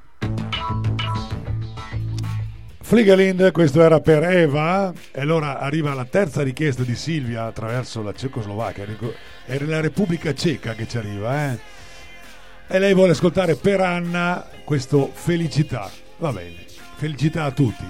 [2.80, 4.90] Fligalind, questo era per Eva.
[5.10, 8.86] E allora arriva la terza richiesta di Silvia attraverso la Cecoslovacchia.
[9.44, 11.58] È la Repubblica Ceca che ci arriva, eh?
[12.68, 15.90] E lei vuole ascoltare per Anna questo Felicità.
[16.16, 16.64] Va bene,
[16.96, 17.84] felicità a tutti.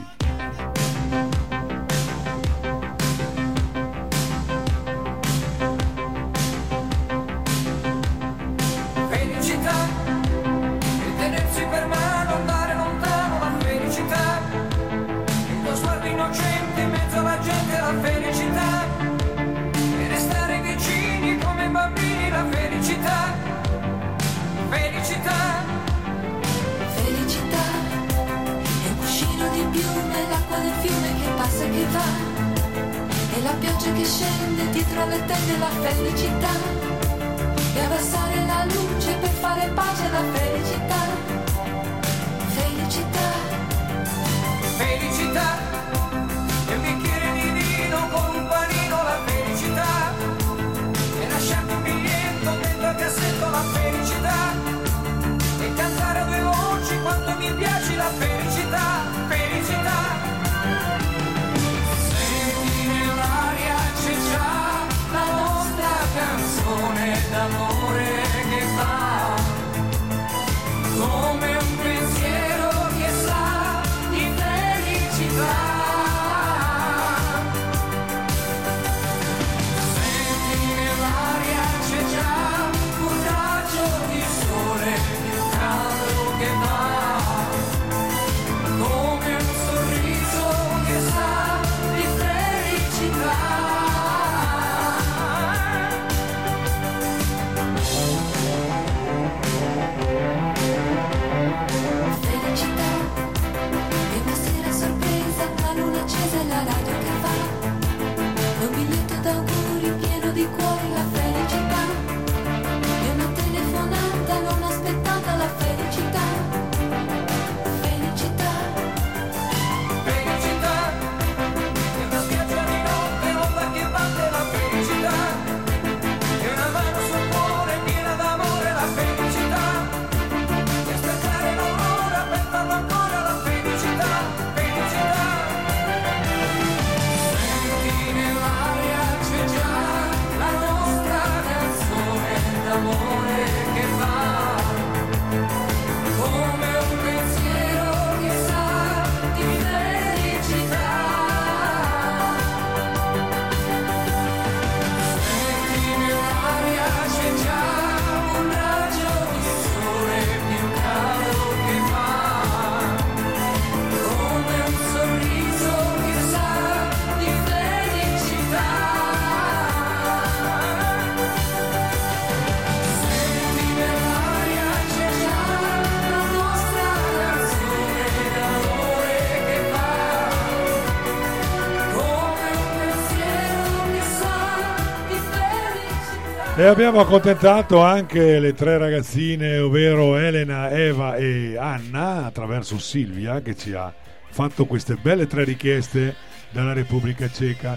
[186.63, 193.57] E abbiamo accontentato anche le tre ragazzine, ovvero Elena, Eva e Anna, attraverso Silvia che
[193.57, 193.93] ci ha
[194.31, 196.15] fatto queste belle tre richieste
[196.51, 197.77] dalla Repubblica Ceca.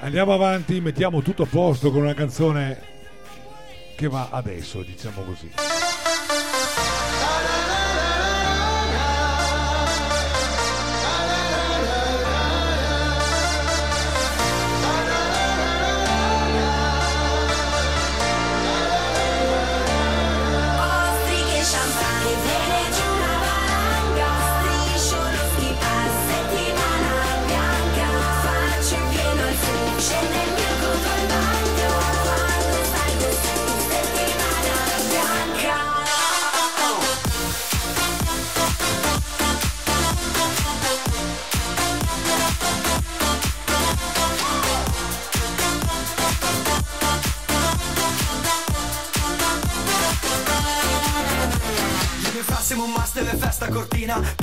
[0.00, 2.80] Andiamo avanti, mettiamo tutto a posto con una canzone
[3.94, 5.79] che va adesso, diciamo così.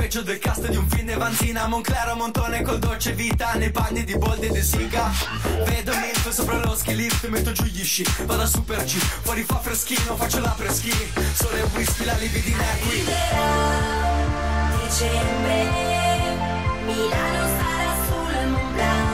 [0.08, 1.66] peggio del cast di un film Vanzina.
[1.66, 5.10] Monclero Montone col dolce vita Nei panni di Boldi e De Siga
[5.66, 9.42] Vedo Milf sopra lo ski lift Metto giù gli sci, vado a Super G Fuori
[9.42, 10.90] fa freschino, faccio la preschi
[11.34, 13.66] Sole e whisky, la libidina di qui Arriverà
[14.86, 15.66] dicembre
[16.86, 19.08] Milano sarà sul Mont Blanc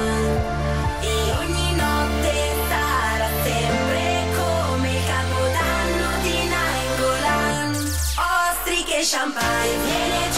[9.05, 10.34] champagne, viene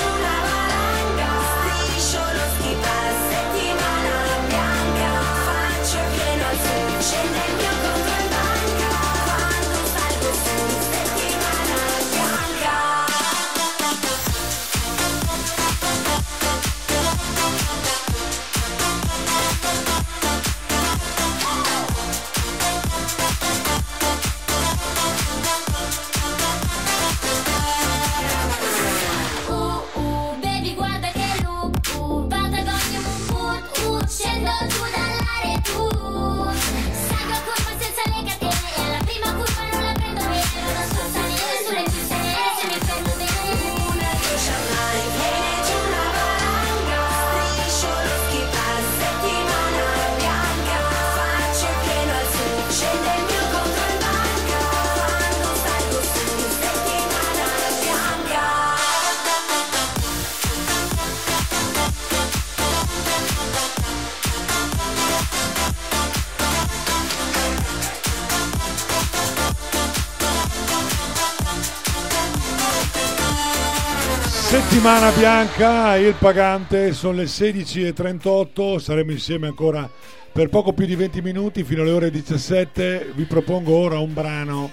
[74.86, 79.90] Settimana bianca, il pagante, sono le 16.38, saremo insieme ancora
[80.32, 83.10] per poco più di 20 minuti fino alle ore 17.
[83.12, 84.70] Vi propongo ora un brano.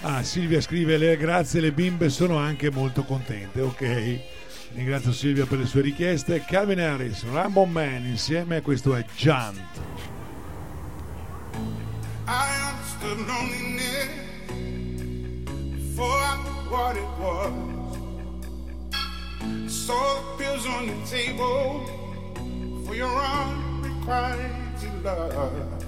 [0.00, 3.60] Ah, Silvia scrive: Le grazie, le bimbe sono anche molto contente.
[3.60, 4.20] Ok,
[4.74, 6.44] ringrazio Silvia per le sue richieste.
[6.44, 9.60] Calvin Harris, Rambo Man insieme, questo è Giant.
[12.26, 14.08] I understood loneliness
[15.94, 17.77] before I knew what it was.
[19.68, 21.84] Saw the pills on the table
[22.86, 25.84] for your unrequited love.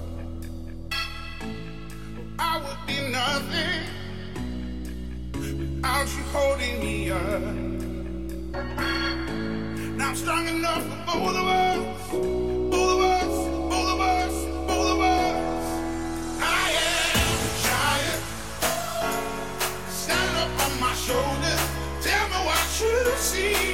[2.37, 3.81] I would be nothing
[5.33, 7.41] without you holding me up.
[9.97, 13.33] Now I'm strong enough for both of us, both of us,
[13.67, 15.31] both of us, both of us.
[20.33, 21.61] Up on my shoulders.
[22.01, 23.70] Tell me what you see.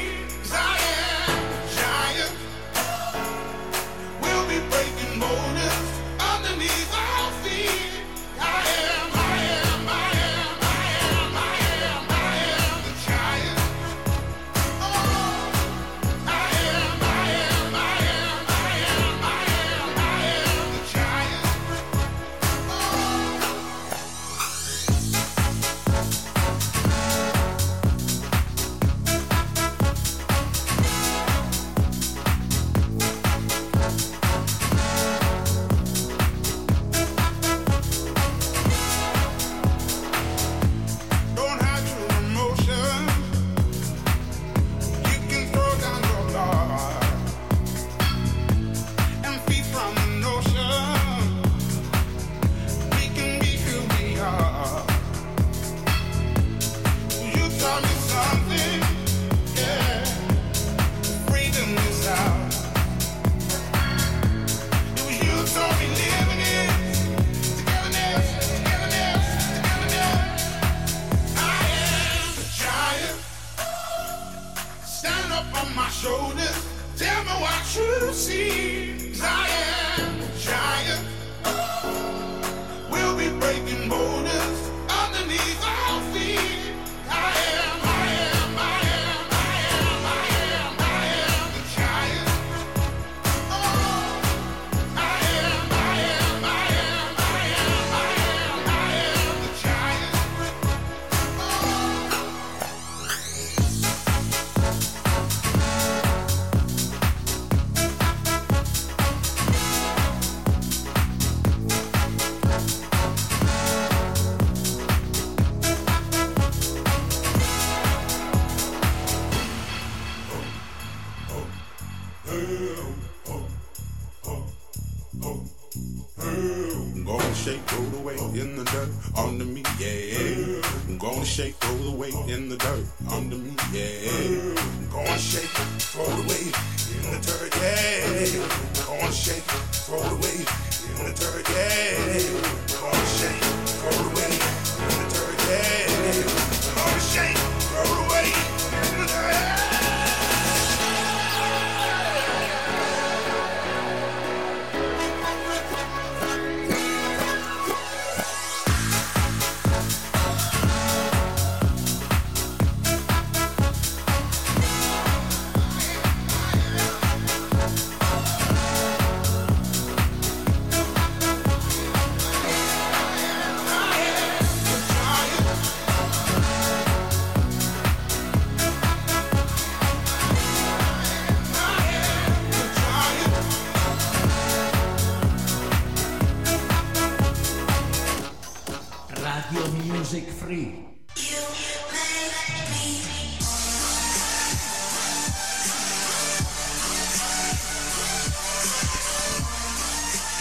[189.58, 190.86] Radio Music Free.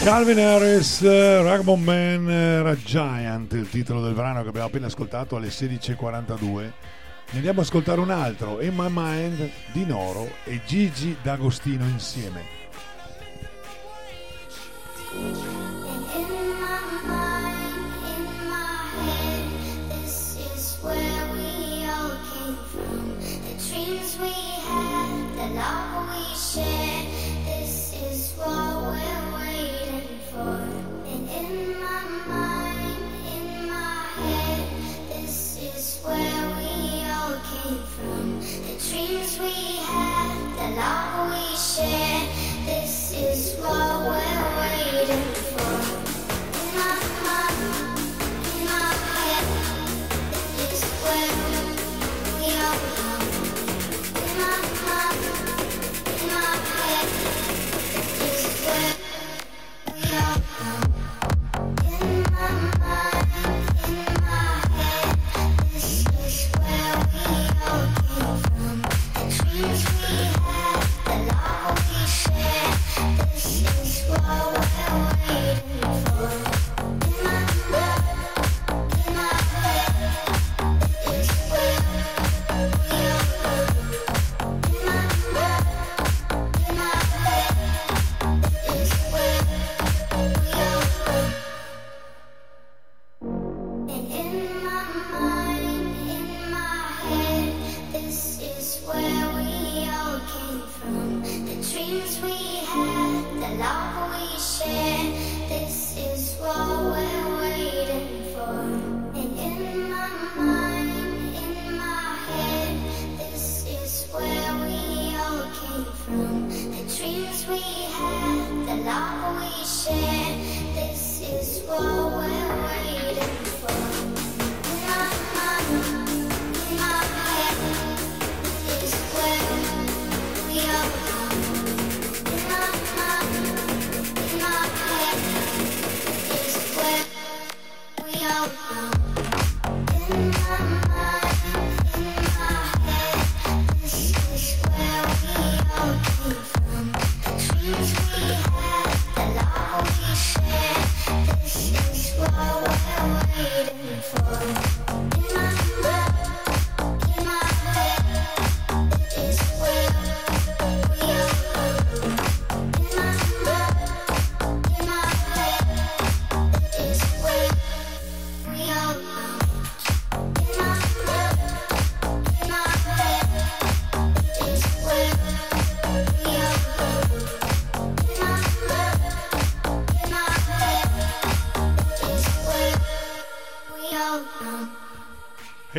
[0.03, 5.47] Calvin Harris, Ragman Man, era Giant, il titolo del brano che abbiamo appena ascoltato alle
[5.47, 6.61] 16.42.
[6.61, 6.73] Ne
[7.31, 12.56] andiamo ad ascoltare un altro, In My Mind di Noro e Gigi D'Agostino insieme.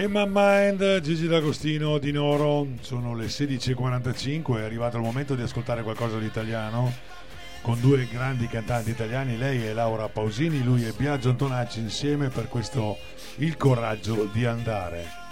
[0.09, 5.43] In My Mind, Gigi D'Agostino di Noro, sono le 16.45, è arrivato il momento di
[5.43, 6.91] ascoltare qualcosa di italiano
[7.61, 12.49] con due grandi cantanti italiani, lei è Laura Pausini, lui è Biagio Antonacci insieme per
[12.49, 12.97] questo
[13.37, 15.28] Il coraggio di andare.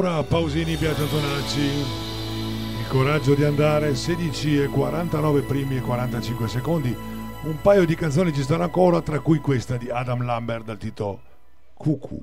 [0.00, 1.60] Laura Pausini Piazza Tonacci.
[1.60, 6.96] Il coraggio di andare 16 e 49 primi e 45 secondi.
[7.42, 11.20] Un paio di canzoni ci stanno ancora, tra cui questa di Adam Lambert dal titolo
[11.74, 12.19] Cuckoo.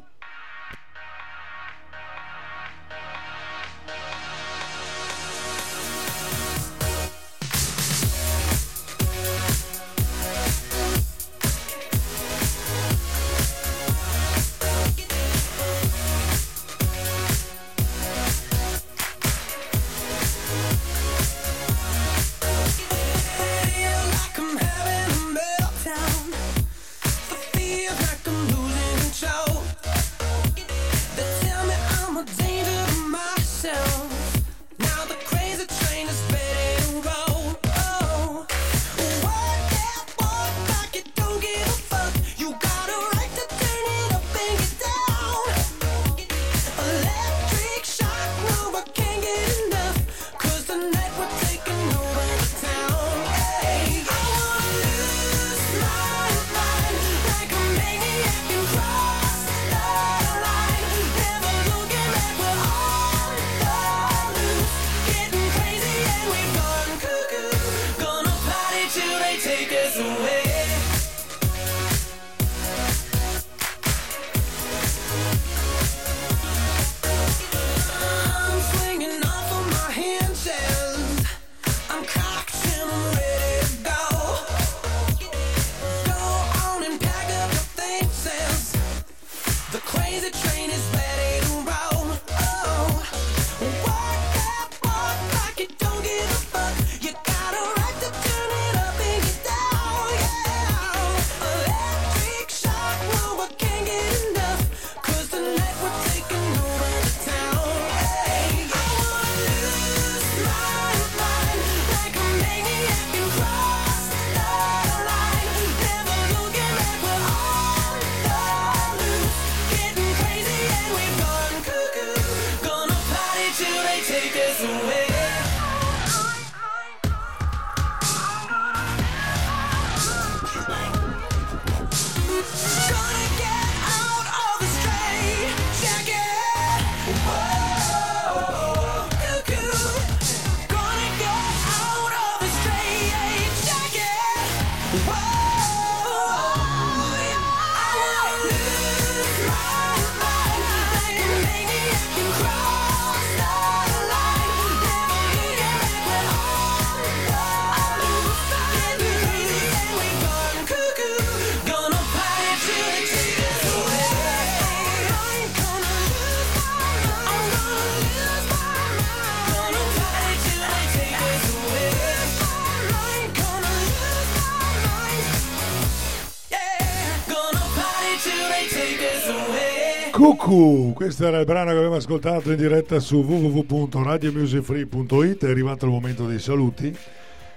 [180.49, 185.91] Ecco, questo era il brano che abbiamo ascoltato in diretta su www.radiomusicfree.it, è arrivato il
[185.91, 186.97] momento dei saluti.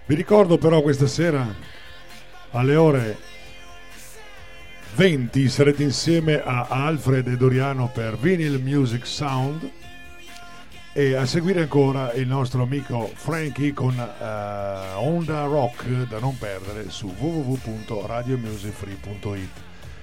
[0.07, 1.55] Vi ricordo però questa sera
[2.51, 3.17] alle ore
[4.97, 9.71] 20 sarete insieme a Alfred e Doriano per Vinyl Music Sound
[10.93, 16.91] e a seguire ancora il nostro amico Frankie con uh, Onda Rock da non perdere
[16.91, 19.51] su www.radiomusicfree.it.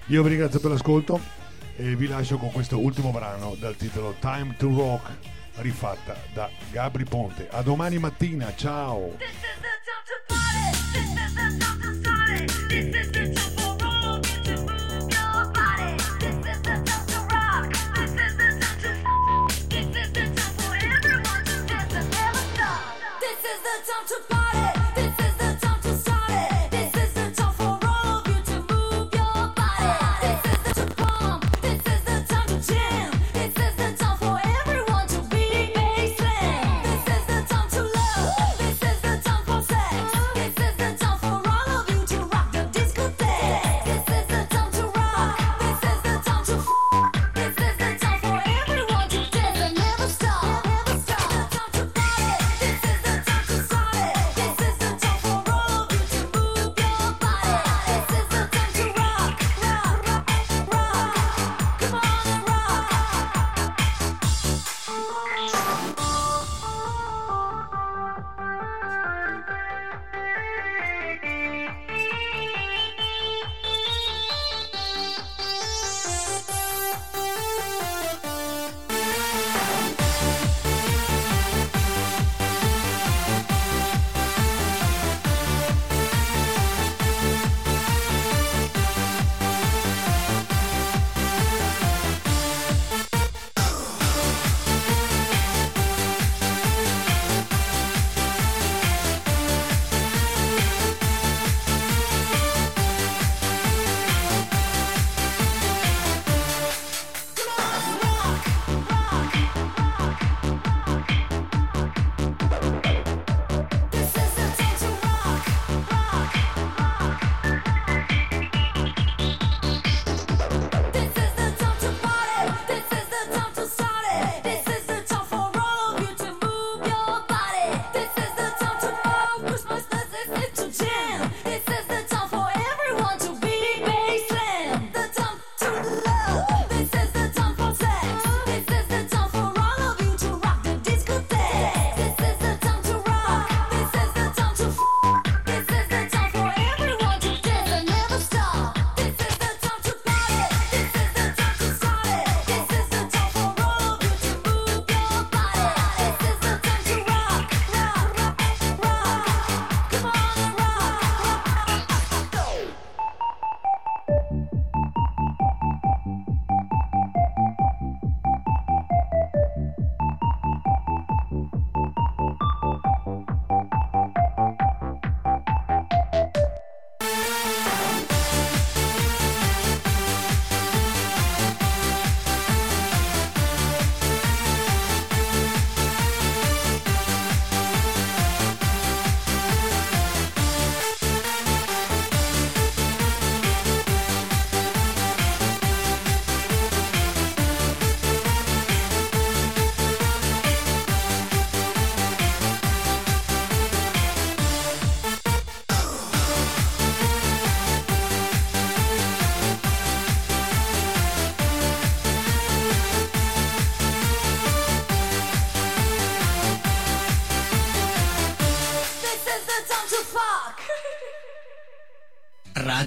[0.06, 1.37] Io vi ringrazio per l'ascolto
[1.80, 5.12] e vi lascio con questo ultimo brano dal titolo Time to Rock,
[5.58, 7.48] rifatta da Gabri Ponte.
[7.52, 9.16] A domani mattina, ciao!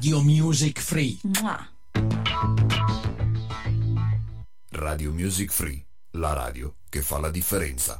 [0.00, 1.18] Radio Music Free.
[4.70, 7.99] Radio Music Free, la radio che fa la differenza.